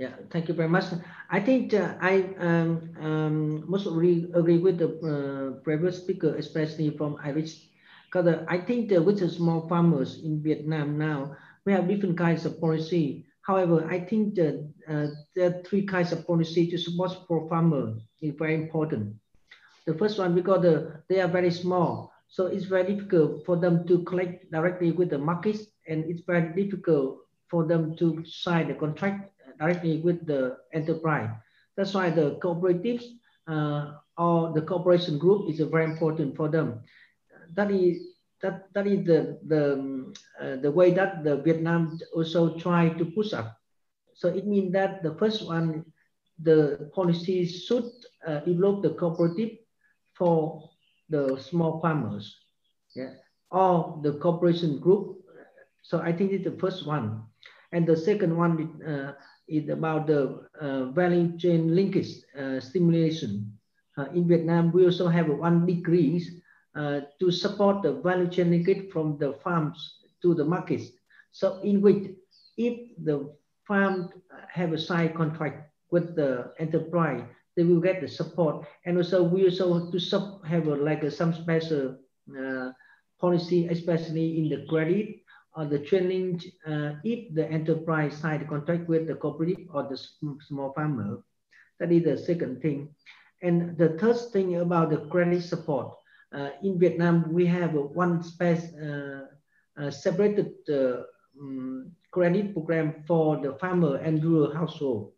[0.00, 0.84] Yeah, thank you very much.
[1.28, 6.96] I think uh, I um, um, most agree, agree with the uh, previous speaker, especially
[6.96, 7.68] from Irish,
[8.08, 11.36] because uh, I think that with the small farmers in Vietnam now,
[11.66, 13.26] we have different kinds of policy.
[13.42, 18.32] However, I think that uh, are three kinds of policy to support for farmers is
[18.38, 19.16] very important.
[19.84, 23.86] The first one, because the, they are very small, so it's very difficult for them
[23.86, 27.18] to collect directly with the markets, and it's very difficult
[27.50, 29.30] for them to sign the contract
[29.60, 31.30] directly with the enterprise.
[31.76, 33.04] That's why the cooperatives
[33.46, 36.80] uh, or the cooperation group is very important for them.
[37.54, 38.10] That is
[38.42, 43.32] that that is the the uh, the way that the Vietnam also try to push
[43.32, 43.56] up.
[44.14, 45.84] So it means that the first one,
[46.42, 47.90] the policy should
[48.26, 49.58] uh, develop the cooperative
[50.14, 50.70] for
[51.08, 52.36] the small farmers,
[52.94, 53.14] yeah,
[53.50, 55.16] or the cooperation group.
[55.82, 57.24] So I think it's the first one,
[57.72, 59.12] and the second one uh,
[59.50, 63.52] is about the uh, value chain linkage uh, stimulation.
[63.98, 66.24] Uh, in Vietnam, we also have one degree
[66.76, 70.90] uh, to support the value chain linkage from the farms to the markets.
[71.32, 72.14] So in which
[72.56, 73.34] if the
[73.66, 74.10] farm
[74.48, 77.22] have a side contract with the enterprise,
[77.56, 78.66] they will get the support.
[78.86, 81.98] And also we also to sub have a, like a, some special
[82.38, 82.70] uh,
[83.20, 85.20] policy, especially in the credit
[85.56, 89.98] the challenge uh, if the enterprise sign contract with the cooperative or the
[90.40, 91.18] small farmer.
[91.78, 92.94] That is the second thing.
[93.42, 95.96] And the third thing about the credit support.
[96.32, 99.26] Uh, in Vietnam, we have one space uh,
[99.76, 105.12] uh separated um, credit program for the farmer and rural household.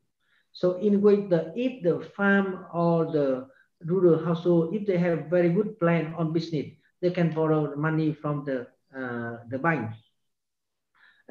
[0.52, 3.48] So in which the if the farm or the
[3.84, 6.66] rural household, if they have very good plan on business,
[7.00, 8.66] they can borrow money from the
[8.96, 9.90] uh, the bank.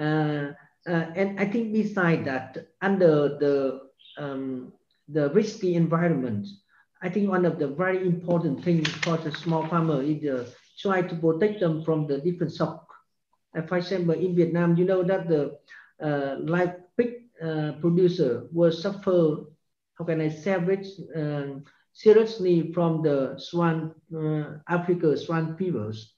[0.01, 0.53] Uh,
[0.87, 3.81] uh, and I think beside that, under the
[4.17, 4.73] um,
[5.07, 6.47] the risky environment,
[7.03, 10.47] I think one of the very important things for the small farmer is to
[10.79, 12.87] try to protect them from the different shock.
[13.55, 15.59] Uh, for example, in Vietnam, you know that the
[16.01, 19.45] uh, live pig uh, producer will suffer,
[19.99, 26.13] how can I say, um, seriously from the swan, uh, Africa swine fevers.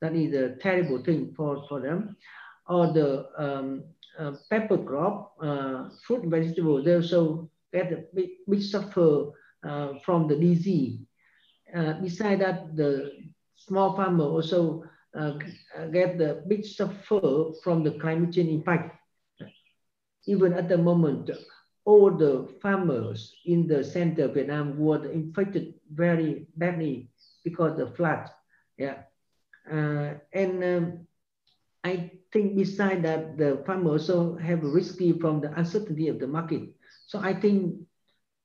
[0.00, 2.16] That is a terrible thing for, for them.
[2.68, 3.84] Or the um,
[4.18, 9.30] uh, pepper crop, uh, fruit and vegetable, they also get a big, big suffer
[9.66, 11.00] uh, from the disease.
[11.74, 13.12] Uh, that, the
[13.54, 14.84] small farmer also
[15.18, 15.32] uh,
[15.92, 18.96] get the big suffer from the climate change impact.
[20.26, 21.30] Even at the moment,
[21.84, 27.08] all the farmers in the center of Vietnam were infected very badly
[27.44, 28.28] because of the flood.
[28.76, 29.02] Yeah.
[29.70, 31.06] Uh, and um,
[31.84, 36.68] I think beside that, the farmers also have risky from the uncertainty of the market.
[37.06, 37.80] So I think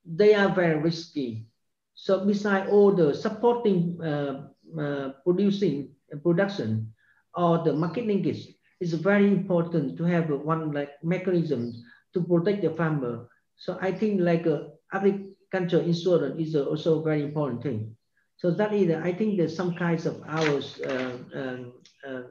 [0.08, 1.52] they are very risky.
[1.92, 4.48] So beside all the supporting uh,
[4.80, 6.94] uh, producing uh, production
[7.36, 8.48] or the market linkage,
[8.80, 11.76] it's very important to have one like mechanism
[12.14, 13.28] to protect the farmer.
[13.56, 17.94] So I think like uh, agriculture insurance is also a very important thing.
[18.40, 21.72] So that is, I think there's some kinds of ours, uh, um,
[22.08, 22.22] uh,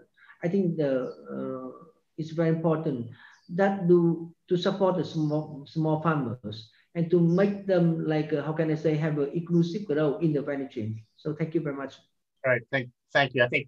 [0.43, 1.85] I think the, uh,
[2.17, 3.09] it's very important
[3.55, 8.53] that do to support the small, small farmers and to make them like, uh, how
[8.53, 11.03] can I say, have an inclusive role in the value chain.
[11.15, 11.95] So thank you very much.
[12.43, 13.43] Great, thank, thank you.
[13.43, 13.67] I think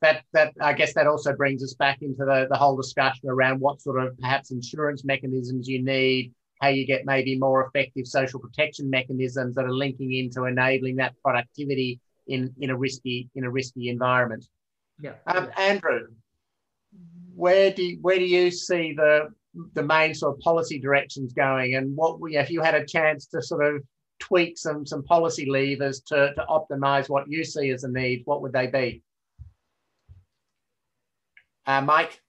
[0.00, 3.60] that that I guess that also brings us back into the, the whole discussion around
[3.60, 8.40] what sort of perhaps insurance mechanisms you need, how you get maybe more effective social
[8.40, 13.50] protection mechanisms that are linking into enabling that productivity in, in a risky in a
[13.50, 14.44] risky environment.
[15.00, 15.14] Yeah.
[15.26, 16.08] Um, Andrew,
[17.34, 19.28] where do you, where do you see the
[19.74, 23.42] the main sort of policy directions going, and what if you had a chance to
[23.42, 23.82] sort of
[24.18, 28.42] tweak some some policy levers to, to optimize what you see as a need, what
[28.42, 29.02] would they be?
[31.66, 32.20] Uh, Mike?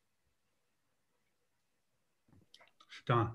[3.08, 3.32] Done.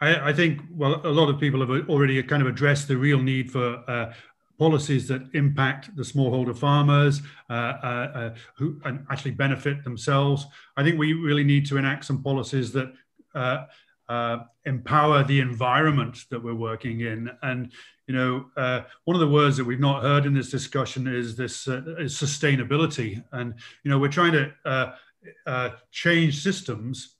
[0.00, 3.20] I, I, think, well, a lot of people have already kind of addressed the real
[3.20, 4.12] need for uh,
[4.58, 10.46] policies that impact the smallholder farmers uh, uh, uh who and actually benefit themselves.
[10.76, 12.92] I think we really need to enact some policies that
[13.34, 13.64] uh,
[14.08, 17.30] uh, empower the environment that we're working in.
[17.42, 17.72] And
[18.06, 21.36] you know, uh, one of the words that we've not heard in this discussion is
[21.36, 23.22] this is sustainability.
[23.32, 23.54] And
[23.84, 27.16] you know, we're trying to change systems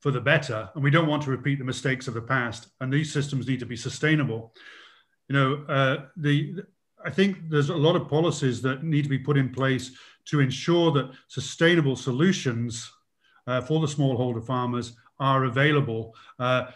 [0.00, 2.68] for the better, and we don't want to repeat the mistakes of the past.
[2.80, 4.54] And these systems need to be sustainable.
[5.30, 6.64] You know, uh, the
[7.04, 9.92] I think there's a lot of policies that need to be put in place
[10.26, 12.90] to ensure that sustainable solutions
[13.46, 16.14] for the smallholder farmers are available.
[16.38, 16.66] Uh,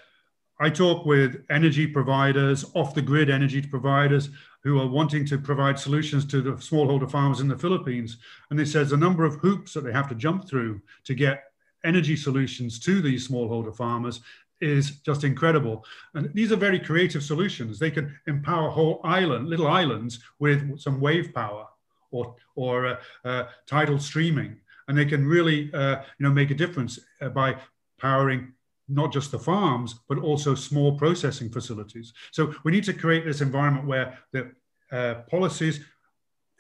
[0.61, 4.30] I talk with energy providers, off the grid energy providers
[4.62, 8.18] who are wanting to provide solutions to the smallholder farmers in the Philippines.
[8.50, 11.44] And they says a number of hoops that they have to jump through to get
[11.84, 14.20] energy solutions to these smallholder farmers
[14.65, 15.85] is just incredible.
[16.15, 17.79] And these are very creative solutions.
[17.79, 21.67] They can empower whole island, little islands with some wave power
[22.11, 24.57] or, or uh, uh, tidal streaming.
[24.89, 27.57] And they can really, uh, you know, make a difference uh, by
[27.99, 28.53] powering
[28.89, 32.12] not just the farms, but also small processing facilities.
[32.33, 34.53] So we need to create this environment where the
[34.93, 35.81] uh, policies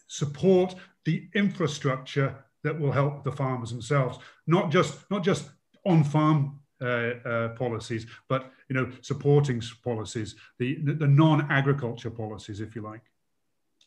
[0.06, 0.74] support
[1.04, 5.50] the infrastructure that will help the farmers themselves, not just not just
[5.84, 6.63] on farm uh,
[7.56, 13.02] policies, but you know supporting policies, the the, the non-agriculture policies, if you like.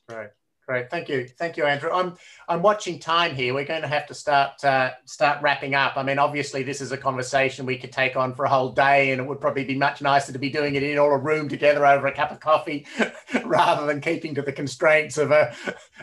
[0.09, 0.29] Right.
[0.67, 1.89] Great, thank you, thank you, Andrew.
[1.93, 2.17] I'm
[2.49, 3.53] I'm watching time here.
[3.53, 5.95] We're going to have to start uh, start wrapping up.
[5.95, 9.11] I mean, obviously, this is a conversation we could take on for a whole day,
[9.11, 11.47] and it would probably be much nicer to be doing it in all a room
[11.47, 12.85] together over a cup of coffee,
[13.45, 15.55] rather than keeping to the constraints of a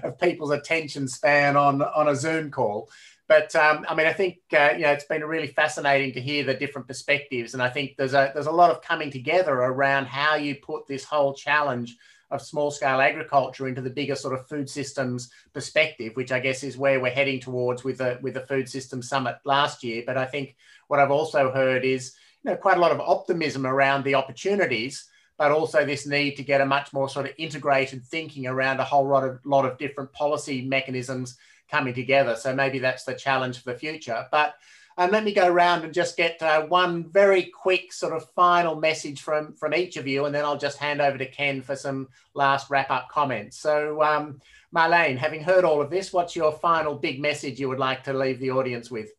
[0.03, 2.89] of people's attention span on on a Zoom call.
[3.27, 6.45] But um, I mean, I think uh, you know it's been really fascinating to hear
[6.45, 10.07] the different perspectives, and I think there's a there's a lot of coming together around
[10.07, 11.97] how you put this whole challenge
[12.31, 16.63] of small scale agriculture into the bigger sort of food systems perspective, which I guess
[16.63, 20.03] is where we're heading towards with the with the food system summit last year.
[20.07, 20.57] But I think
[20.89, 25.09] what I've also heard is you know quite a lot of optimism around the opportunities,
[25.39, 28.85] but also this need to get a much more sort of integrated thinking around a
[28.85, 31.39] whole lot of lot of different policy mechanisms
[31.71, 32.37] coming together.
[32.37, 34.27] So maybe that's the challenge for the future.
[34.31, 34.55] But
[34.97, 38.77] and let me go around and just get uh, one very quick sort of final
[38.77, 41.75] message from, from each of you, and then I'll just hand over to Ken for
[41.75, 43.59] some last wrap up comments.
[43.59, 44.41] So, um,
[44.75, 48.13] Marlene, having heard all of this, what's your final big message you would like to
[48.13, 49.11] leave the audience with?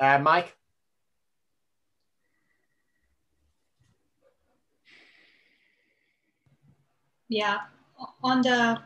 [0.00, 0.56] Uh, Mike?
[7.28, 7.60] Yeah,
[8.22, 8.80] on the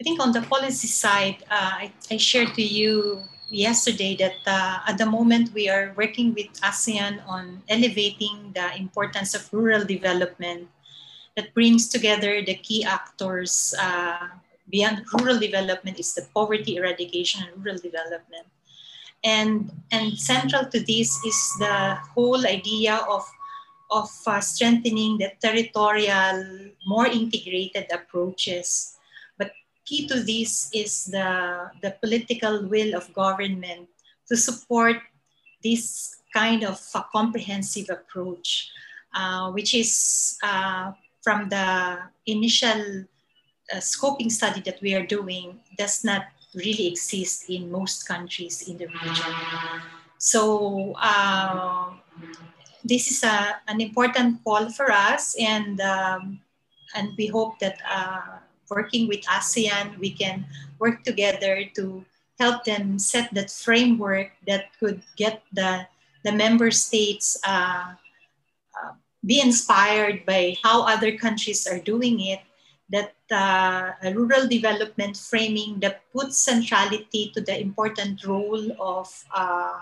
[0.00, 3.20] I think on the policy side, uh, I, I, shared to you
[3.50, 9.34] yesterday that uh, at the moment we are working with ASEAN on elevating the importance
[9.34, 10.68] of rural development
[11.36, 14.28] that brings together the key actors uh,
[14.70, 18.46] beyond rural development is the poverty eradication and rural development.
[19.24, 23.24] And, and central to this is the whole idea of,
[23.90, 28.98] of uh, strengthening the territorial, more integrated approaches
[29.38, 29.52] But
[29.86, 33.88] key to this is the, the political will of government
[34.28, 34.96] to support
[35.62, 38.70] this kind of a comprehensive approach,
[39.14, 40.92] uh, which is uh,
[41.22, 43.04] from the initial
[43.72, 48.76] uh, scoping study that we are doing, does not really exist in most countries in
[48.76, 49.34] the region.
[50.18, 51.92] So uh,
[52.88, 56.40] this is a, an important call for us, and um,
[56.94, 58.40] and we hope that uh,
[58.70, 60.46] working with ASEAN, we can
[60.78, 62.04] work together to
[62.38, 65.86] help them set that framework that could get the,
[66.24, 67.94] the member states uh,
[68.78, 68.92] uh,
[69.24, 72.40] be inspired by how other countries are doing it,
[72.90, 79.78] that uh, a rural development framing that puts centrality to the important role of uh,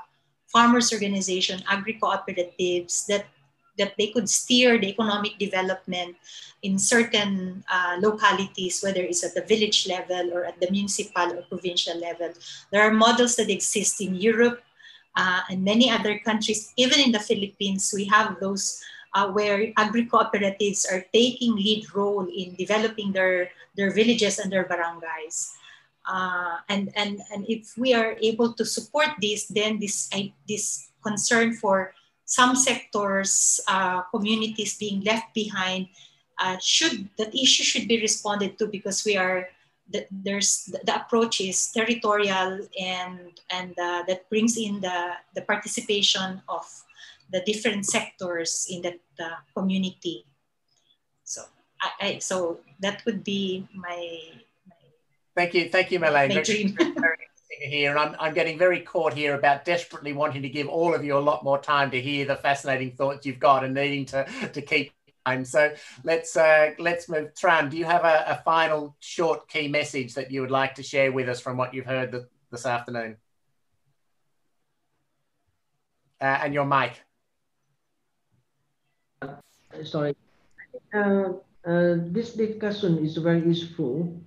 [0.57, 3.28] farmers organization, agri-cooperatives, that
[3.77, 6.16] that they could steer the economic development
[6.65, 11.45] in certain uh, localities, whether it's at the village level or at the municipal or
[11.53, 12.33] provincial level.
[12.73, 14.65] There are models that exist in Europe
[15.12, 18.81] uh, and many other countries, even in the Philippines, we have those
[19.12, 25.53] uh, where agri-cooperatives are taking lead role in developing their, their villages and their barangays.
[26.07, 30.09] Uh, and, and, and if we are able to support this, then this,
[30.49, 31.93] this concern for
[32.24, 35.89] some sectors, uh, communities being left behind,
[36.39, 39.49] uh, should that issue should be responded to because we are
[39.89, 46.43] the, there's the, approach is territorial and and uh, that brings in the the participation
[46.49, 46.66] of
[47.33, 50.27] the different sectors in that uh, community.
[51.24, 51.43] So
[51.81, 54.43] I, I, so that would be my.
[55.36, 56.34] My thank you, thank you, Marlene.
[56.34, 56.76] My dream.
[57.60, 61.04] here, and I'm, I'm getting very caught here about desperately wanting to give all of
[61.04, 64.24] you a lot more time to hear the fascinating thoughts you've got and needing to,
[64.52, 64.92] to keep
[65.26, 65.44] time.
[65.44, 67.34] So let's uh, let's move.
[67.34, 70.82] Tran, do you have a, a, final short key message that you would like to
[70.82, 73.16] share with us from what you've heard the, this afternoon?
[76.20, 77.02] Uh, and your mic.
[79.84, 80.16] Sorry.
[80.94, 81.32] Uh,
[81.66, 84.18] uh, this discussion is very useful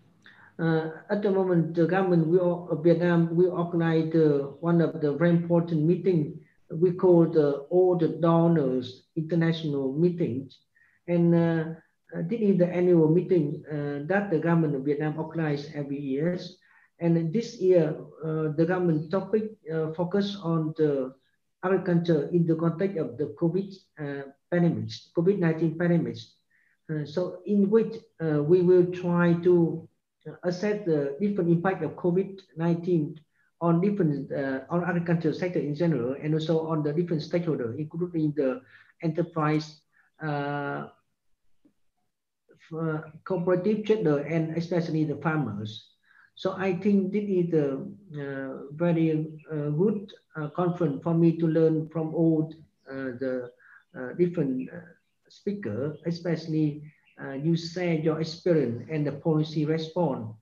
[0.59, 5.31] at the moment, the government will, uh, Vietnam will organize uh, one of the very
[5.31, 6.39] important meeting
[6.71, 10.59] we call the All the Donors International Meetings.
[11.07, 11.63] And uh,
[12.15, 16.37] uh, this is the annual meeting uh, that the government of Vietnam organizes every year.
[16.99, 19.55] And this year, the government topic
[19.95, 21.13] focus on the
[21.63, 23.73] agriculture in the context of the COVID
[24.51, 26.17] pandemic, COVID-19 pandemic.
[27.05, 29.88] so in which we will try to
[30.43, 33.17] assess the different impact of COVID-19
[33.61, 38.33] on different uh, on agriculture sector in general, and also on the different stakeholders, including
[38.35, 38.61] the
[39.03, 39.81] enterprise,
[40.23, 40.87] uh,
[43.25, 45.89] cooperative trader, and especially the farmers.
[46.35, 47.83] So I think this is a
[48.15, 52.53] uh, very uh, good uh, conference for me to learn from all
[52.89, 53.51] uh, the
[54.17, 54.69] different
[55.27, 56.81] speakers, especially
[57.21, 60.33] uh, you share your experience and the policy respond.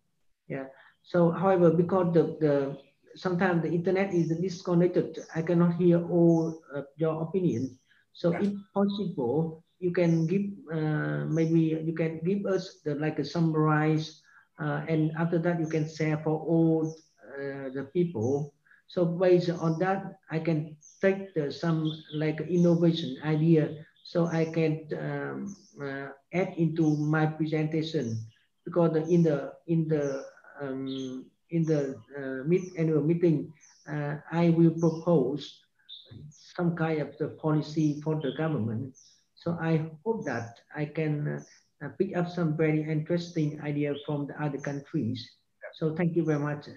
[0.47, 0.65] Yeah.
[1.03, 2.77] So, however, because the, the
[3.15, 7.77] sometimes the internet is disconnected, I cannot hear all uh, your opinion.
[8.13, 8.41] So, yeah.
[8.41, 14.21] if possible, you can give uh, maybe you can give us the like a summarize,
[14.59, 16.95] uh, and after that you can share for all
[17.37, 18.53] uh, the people.
[18.87, 24.87] So based on that, I can take the, some like innovation idea so I can
[24.95, 28.15] um, uh, add into my presentation
[28.63, 30.23] because in the in the
[30.61, 33.51] um, in the uh, mid annual meeting,
[33.83, 35.43] uh, I will propose
[36.55, 38.95] some kind of the policy for the government.
[39.35, 41.43] So I hope that I can
[41.83, 45.19] uh, pick up some very interesting idea from the other countries.
[45.73, 46.71] So thank you very much.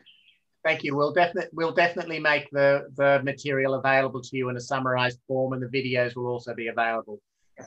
[0.63, 0.95] Thank you.
[0.95, 5.55] We'll definitely we'll definitely make the the material available to you in a summarized form,
[5.55, 7.19] and the videos will also be available.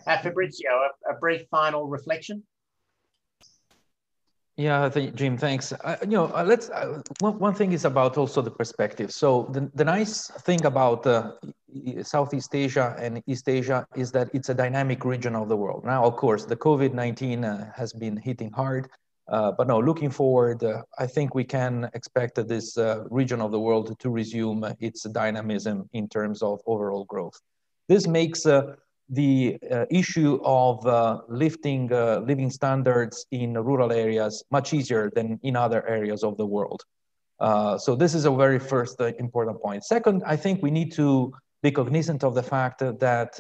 [0.06, 2.44] Uh, Fabrizio, a, a, brief final reflection.
[4.56, 5.74] Yeah, think, Jim, thanks.
[5.74, 6.70] Uh, you know, uh, let's.
[6.70, 9.12] Uh, one, one thing is about also the perspective.
[9.12, 11.32] So the, the nice thing about uh,
[12.04, 15.84] Southeast Asia and East Asia is that it's a dynamic region of the world.
[15.86, 18.90] Now, of course, the COVID-19 uh, has been hitting hard.
[19.28, 23.52] Uh, but no, looking forward, uh, I think we can expect this uh, region of
[23.52, 27.40] the world to resume its dynamism in terms of overall growth.
[27.88, 28.76] This makes uh,
[29.10, 35.56] the uh, issue of uh, lifting living standards in rural areas much easier than in
[35.56, 36.82] other areas of the world.
[37.86, 39.84] so this is a very first important point.
[39.84, 43.32] Second, I think we need to be cognizant of the fact that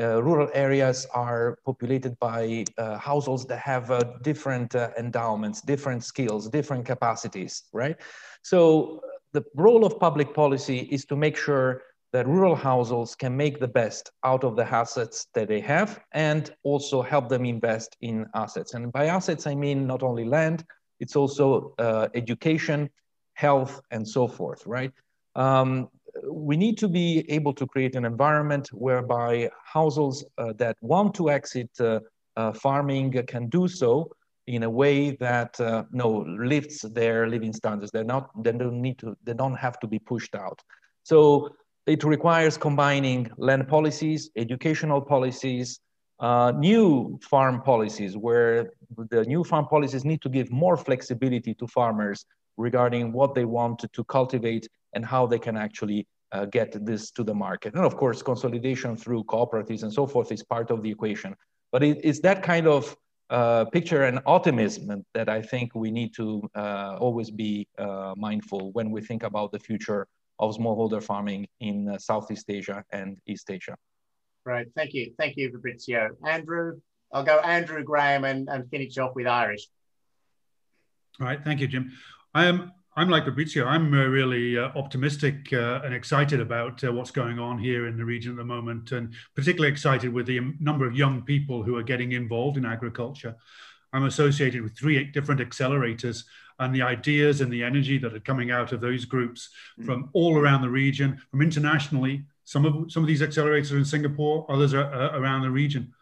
[0.00, 6.04] uh, rural areas are populated by uh, households that have uh, different uh, endowments, different
[6.04, 7.96] skills, different capacities, right?
[8.42, 9.00] So
[9.32, 13.68] the role of public policy is to make sure that rural households can make the
[13.68, 18.74] best out of the assets that they have and also help them invest in assets.
[18.74, 20.64] And by assets, I mean not only land,
[21.00, 22.88] it's also uh, education,
[23.34, 24.92] health, and so forth, right?
[25.34, 25.88] Um,
[26.30, 31.30] we need to be able to create an environment whereby households uh, that want to
[31.30, 32.00] exit uh,
[32.36, 34.10] uh, farming can do so
[34.46, 37.90] in a way that uh, no lifts their living standards.
[37.90, 38.30] They're not.
[38.42, 39.16] They don't need to.
[39.24, 40.60] They don't have to be pushed out.
[41.02, 41.50] So
[41.86, 45.80] it requires combining land policies, educational policies,
[46.20, 48.70] uh, new farm policies, where
[49.10, 52.24] the new farm policies need to give more flexibility to farmers
[52.56, 57.10] regarding what they want to, to cultivate and how they can actually uh, get this
[57.12, 57.74] to the market.
[57.74, 61.34] And of course, consolidation through cooperatives and so forth is part of the equation.
[61.72, 62.96] But it, it's that kind of
[63.30, 68.72] uh, picture and optimism that I think we need to uh, always be uh, mindful
[68.72, 70.06] when we think about the future
[70.38, 73.76] of smallholder farming in uh, Southeast Asia and East Asia.
[74.44, 75.12] Right, thank you.
[75.18, 76.10] Thank you, Fabrizio.
[76.26, 76.80] Andrew,
[77.12, 79.68] I'll go Andrew Grahame and, and finish off with Irish.
[81.20, 81.92] All right, thank you, Jim.
[82.32, 83.64] I am I'm like Fabrizio.
[83.64, 87.96] I'm uh, really uh, optimistic uh, and excited about uh, what's going on here in
[87.96, 91.76] the region at the moment, and particularly excited with the number of young people who
[91.76, 93.36] are getting involved in agriculture.
[93.92, 96.24] I'm associated with three different accelerators,
[96.58, 99.50] and the ideas and the energy that are coming out of those groups
[99.80, 99.86] mm.
[99.86, 102.24] from all around the region, from internationally.
[102.42, 105.94] Some of some of these accelerators are in Singapore, others are around the region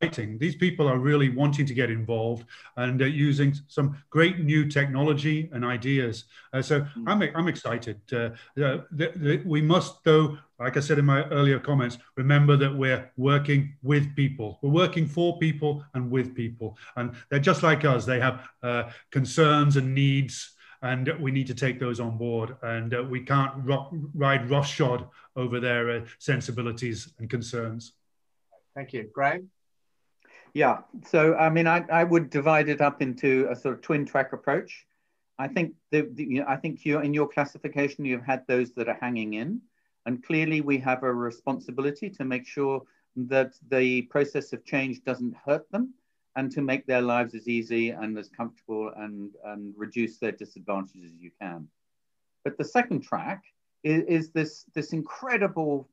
[0.00, 2.44] these people are really wanting to get involved
[2.76, 6.24] and uh, using some great new technology and ideas.
[6.52, 7.04] Uh, so mm.
[7.06, 8.00] I'm, I'm excited.
[8.12, 12.74] Uh, the, the, we must, though, like I said in my earlier comments, remember that
[12.74, 14.58] we're working with people.
[14.62, 16.76] We're working for people and with people.
[16.96, 18.04] And they're just like us.
[18.04, 20.52] They have uh, concerns and needs
[20.82, 22.54] and we need to take those on board.
[22.62, 23.52] And uh, we can't
[24.14, 27.92] ride roughshod over their uh, sensibilities and concerns.
[28.74, 29.10] Thank you.
[29.16, 29.46] Grahame?
[30.56, 34.06] Yeah, so I mean, I, I would divide it up into a sort of twin
[34.06, 34.86] track approach.
[35.38, 38.72] I think the, the you know, I think you in your classification you've had those
[38.72, 39.60] that are hanging in,
[40.06, 42.80] and clearly we have a responsibility to make sure
[43.16, 45.92] that the process of change doesn't hurt them,
[46.36, 51.12] and to make their lives as easy and as comfortable and and reduce their disadvantages
[51.12, 51.68] as you can.
[52.44, 53.44] But the second track
[53.84, 55.86] is, is this this incredible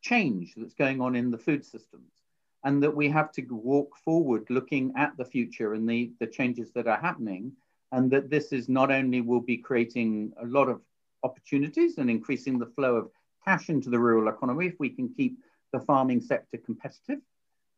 [0.00, 2.17] change that's going on in the food systems
[2.64, 6.72] and that we have to walk forward looking at the future and the, the changes
[6.72, 7.52] that are happening
[7.92, 10.80] and that this is not only will be creating a lot of
[11.22, 13.10] opportunities and increasing the flow of
[13.44, 15.38] cash into the rural economy if we can keep
[15.72, 17.18] the farming sector competitive,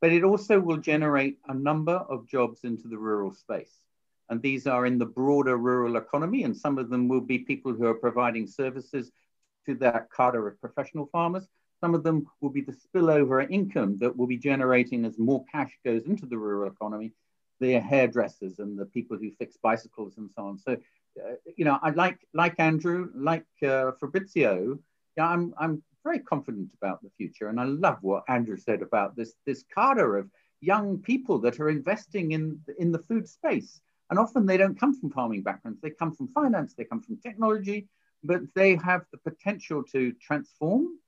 [0.01, 3.85] but it also will generate a number of jobs into the rural space.
[4.29, 7.73] And these are in the broader rural economy, and some of them will be people
[7.73, 9.11] who are providing services
[9.67, 11.49] to that cadre of professional farmers,
[11.81, 15.73] some of them will be the spillover income that will be generating as more cash
[15.85, 17.13] goes into the rural economy,
[17.59, 20.59] the hairdressers and the people who fix bicycles and so on.
[20.59, 24.79] So, uh, you know, I like like Andrew, like uh, Fabrizio.
[25.17, 29.17] Yeah, I'm I'm very confident about the future, and I love what Andrew said about
[29.17, 30.31] this this cadre of
[30.61, 33.81] young people that are investing in in the food space.
[34.11, 37.19] And often they don't come from farming backgrounds; they come from finance, they come from
[37.19, 37.89] technology,
[38.23, 40.99] but they have the potential to transform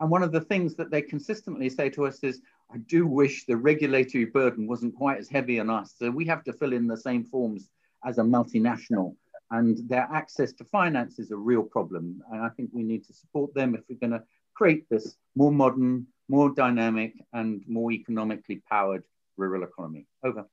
[0.00, 2.40] and one of the things that they consistently say to us is,
[2.72, 5.94] I do wish the regulatory burden wasn't quite as heavy on us.
[5.98, 7.68] So we have to fill in the same forms
[8.04, 9.16] as a multinational.
[9.50, 12.22] And their access to finance is a real problem.
[12.30, 14.22] And I think we need to support them if we're going to
[14.54, 19.04] create this more modern, more dynamic, and more economically powered
[19.36, 20.06] rural economy.
[20.22, 20.44] Over.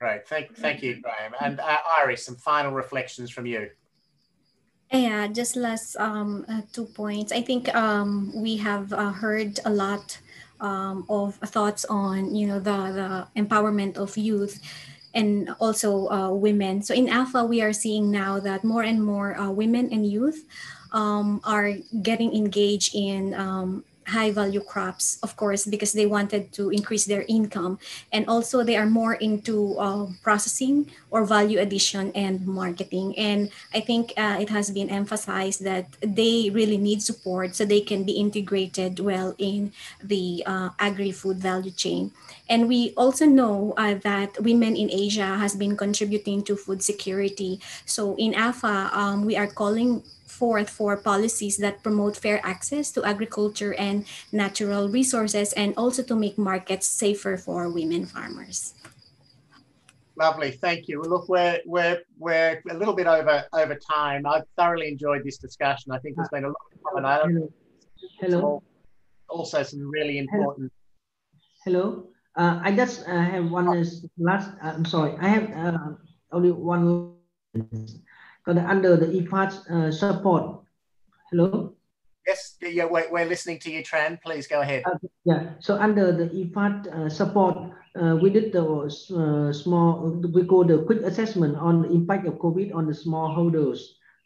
[0.00, 0.26] Great.
[0.26, 1.34] Thank, thank you, Grahame.
[1.42, 3.68] And uh, Irish, some final reflections from you.
[4.92, 7.30] Yeah, just last um, uh, two points.
[7.32, 10.18] I think um, we have uh, heard a lot
[10.60, 13.10] um, of thoughts on you know the the
[13.40, 14.58] empowerment of youth
[15.14, 16.82] and also uh, women.
[16.82, 20.42] So in AFA, we are seeing now that more and more uh, women and youth
[20.92, 21.70] um, are
[22.02, 27.24] getting engaged in um, high value crops, of course, because they wanted to increase their
[27.28, 27.78] income.
[28.12, 33.16] And also, they are more into uh, processing or value addition and marketing.
[33.18, 37.80] And I think uh, it has been emphasized that they really need support so they
[37.80, 39.72] can be integrated well in
[40.02, 42.12] the uh, agri food value chain.
[42.48, 47.60] And we also know uh, that women in Asia has been contributing to food security.
[47.86, 53.04] So in AFA, um, we are calling forth for policies that promote fair access to
[53.04, 58.74] agriculture and natural resources and also to make markets safer for women farmers.
[60.16, 61.02] Lovely, thank you.
[61.02, 64.26] Look, we're we're we're a little bit over over time.
[64.26, 65.92] I've thoroughly enjoyed this discussion.
[65.92, 67.52] I think there's been a lot of Hello.
[68.20, 68.62] Hello.
[69.28, 70.70] Also, some really important.
[71.64, 72.08] Hello.
[72.36, 73.66] Uh, I just uh, have one
[74.18, 74.52] last.
[74.62, 75.16] Uh, I'm sorry.
[75.20, 75.94] I have uh,
[76.32, 77.14] only one
[78.46, 80.62] under the IFAD uh, support.
[81.30, 81.74] Hello?
[82.26, 84.20] Yes, yeah, we're, we're listening to you, Tran.
[84.22, 84.82] Please go ahead.
[84.86, 87.56] Uh, yeah, so under the IFAD uh, support,
[88.00, 92.34] uh, we did the uh, small, we call the quick assessment on the impact of
[92.34, 93.80] COVID on the smallholders,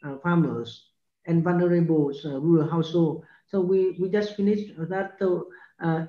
[0.04, 0.90] uh, farmers,
[1.26, 3.24] and vulnerable rural household.
[3.46, 5.16] So we, we just finished that.
[5.18, 5.48] So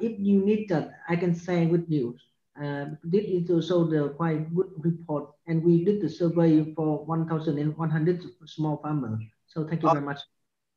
[0.02, 2.18] if you need that, I can share with you
[2.58, 8.78] did it also the quite good report and we did the survey for 1,100 small
[8.78, 9.20] farmers.
[9.48, 10.20] So thank you very much.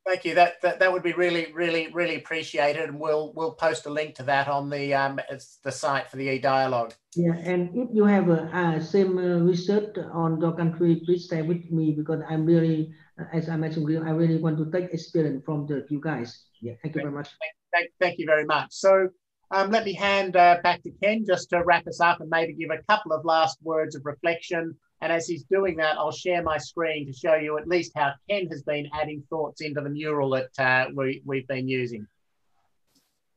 [0.09, 0.35] Thank you.
[0.37, 4.15] That, that that would be really, really, really appreciated, and we'll we'll post a link
[4.15, 5.21] to that on the um
[5.63, 6.95] the site for the e-dialogue.
[7.15, 11.45] Yeah, and if you have a uh, same uh, research on your country, please share
[11.45, 15.45] with me because I'm really, uh, as I mentioned, I really want to take experience
[15.45, 16.43] from the you guys.
[16.63, 17.29] Yeah, thank you very much.
[17.71, 18.69] Thank, thank you very much.
[18.71, 19.11] So
[19.51, 22.53] um, let me hand uh, back to Ken just to wrap us up and maybe
[22.53, 26.43] give a couple of last words of reflection and as he's doing that, I'll share
[26.43, 29.91] my screen to show you at least how Ken has been adding thoughts into the
[29.91, 32.07] mural that uh, we, we've been using.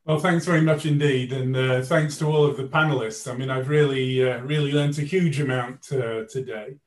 [0.05, 1.31] Well, thanks very much indeed.
[1.31, 3.31] And uh, thanks to all of the panelists.
[3.31, 6.77] I mean, I've really, uh, really learned a huge amount uh, today.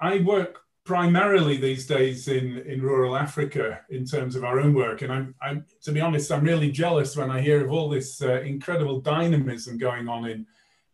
[0.00, 5.02] I work primarily these days in, in rural Africa in terms of our own work.
[5.02, 8.22] And I'm, I'm to be honest, I'm really jealous when I hear of all this
[8.22, 10.46] uh, incredible dynamism going on in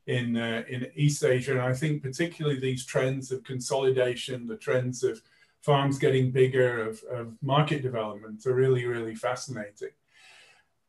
[0.09, 5.05] in uh, in East Asia, and I think particularly these trends of consolidation, the trends
[5.05, 5.23] of
[5.63, 9.95] farms getting bigger, of, of market development, are really really fascinating.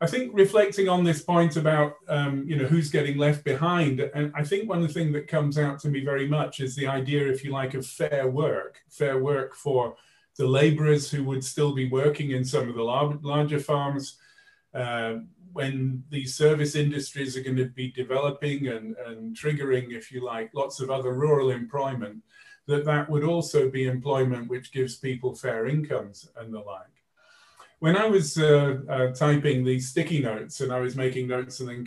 [0.05, 4.31] I think reflecting on this point about um, you know who's getting left behind, and
[4.35, 6.85] I think one of the things that comes out to me very much is the
[6.85, 9.95] idea, if you like, of fair work, fair work for
[10.37, 14.19] the labourers who would still be working in some of the larger farms,
[14.75, 15.15] uh,
[15.53, 20.51] when these service industries are going to be developing and, and triggering, if you like,
[20.53, 22.21] lots of other rural employment,
[22.67, 26.94] that that would also be employment which gives people fair incomes and the like.
[27.85, 31.69] When I was uh, uh, typing these sticky notes and I was making notes and
[31.69, 31.85] then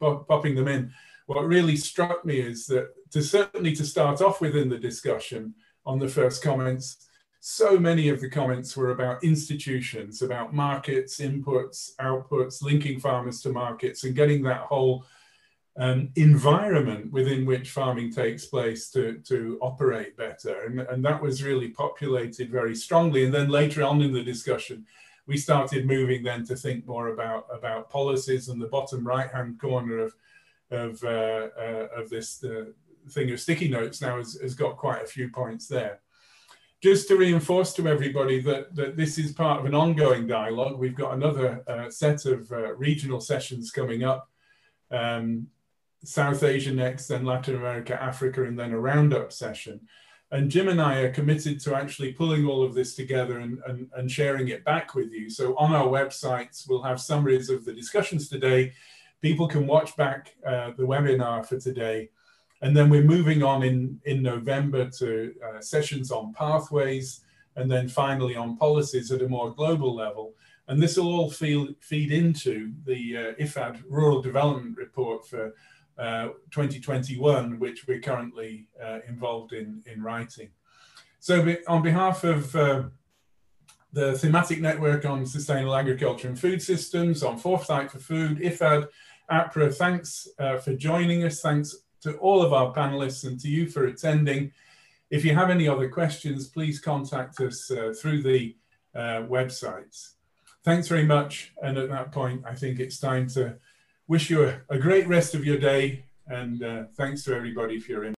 [0.00, 0.92] popping them in,
[1.26, 5.54] what really struck me is that to certainly to start off within the discussion
[5.86, 7.08] on the first comments,
[7.38, 13.50] so many of the comments were about institutions, about markets, inputs, outputs, linking farmers to
[13.50, 15.04] markets, and getting that whole
[15.78, 20.64] um, environment within which farming takes place to, to operate better.
[20.64, 23.24] And, and that was really populated very strongly.
[23.24, 24.84] And then later on in the discussion,
[25.26, 29.98] we started moving then to think more about, about policies and the bottom right-hand corner
[30.00, 30.14] of,
[30.70, 32.64] of, uh, uh, of this uh,
[33.10, 36.00] thing of sticky notes now has, has got quite a few points there
[36.82, 40.96] just to reinforce to everybody that, that this is part of an ongoing dialogue, we've
[40.96, 44.28] got another uh, set of uh, regional sessions coming up.
[44.90, 45.46] Um,
[46.02, 49.80] South Asia next, then Latin America, Africa, and then a roundup session.
[50.32, 53.88] And Jim and I are committed to actually pulling all of this together and, and,
[53.94, 55.30] and sharing it back with you.
[55.30, 58.72] So on our websites, we'll have summaries of the discussions today.
[59.20, 62.08] People can watch back uh, the webinar for today
[62.62, 67.24] and then we're moving on in, in November to uh, sessions on pathways,
[67.56, 70.34] and then finally on policies at a more global level.
[70.68, 75.54] And this will all feel, feed into the uh, IFAD Rural Development Report for
[76.02, 80.50] uh, 2021, which we're currently uh, involved in, in writing.
[81.20, 82.82] So on behalf of uh,
[83.92, 88.88] the Thematic Network on Sustainable Agriculture and Food Systems, on Foresight for Food, IFAD,
[89.30, 91.40] APRA, thanks uh, for joining us.
[91.40, 94.50] Thanks to all of our panelists and to you for attending.
[95.08, 98.56] If you have any other questions, please contact us uh, through the
[98.96, 100.14] websites.
[100.64, 101.52] Thanks very much.
[101.62, 103.56] And at that point, I think it's time to
[104.12, 106.04] wish you a, a great rest of your day.
[106.26, 108.04] And uh, thanks to everybody for your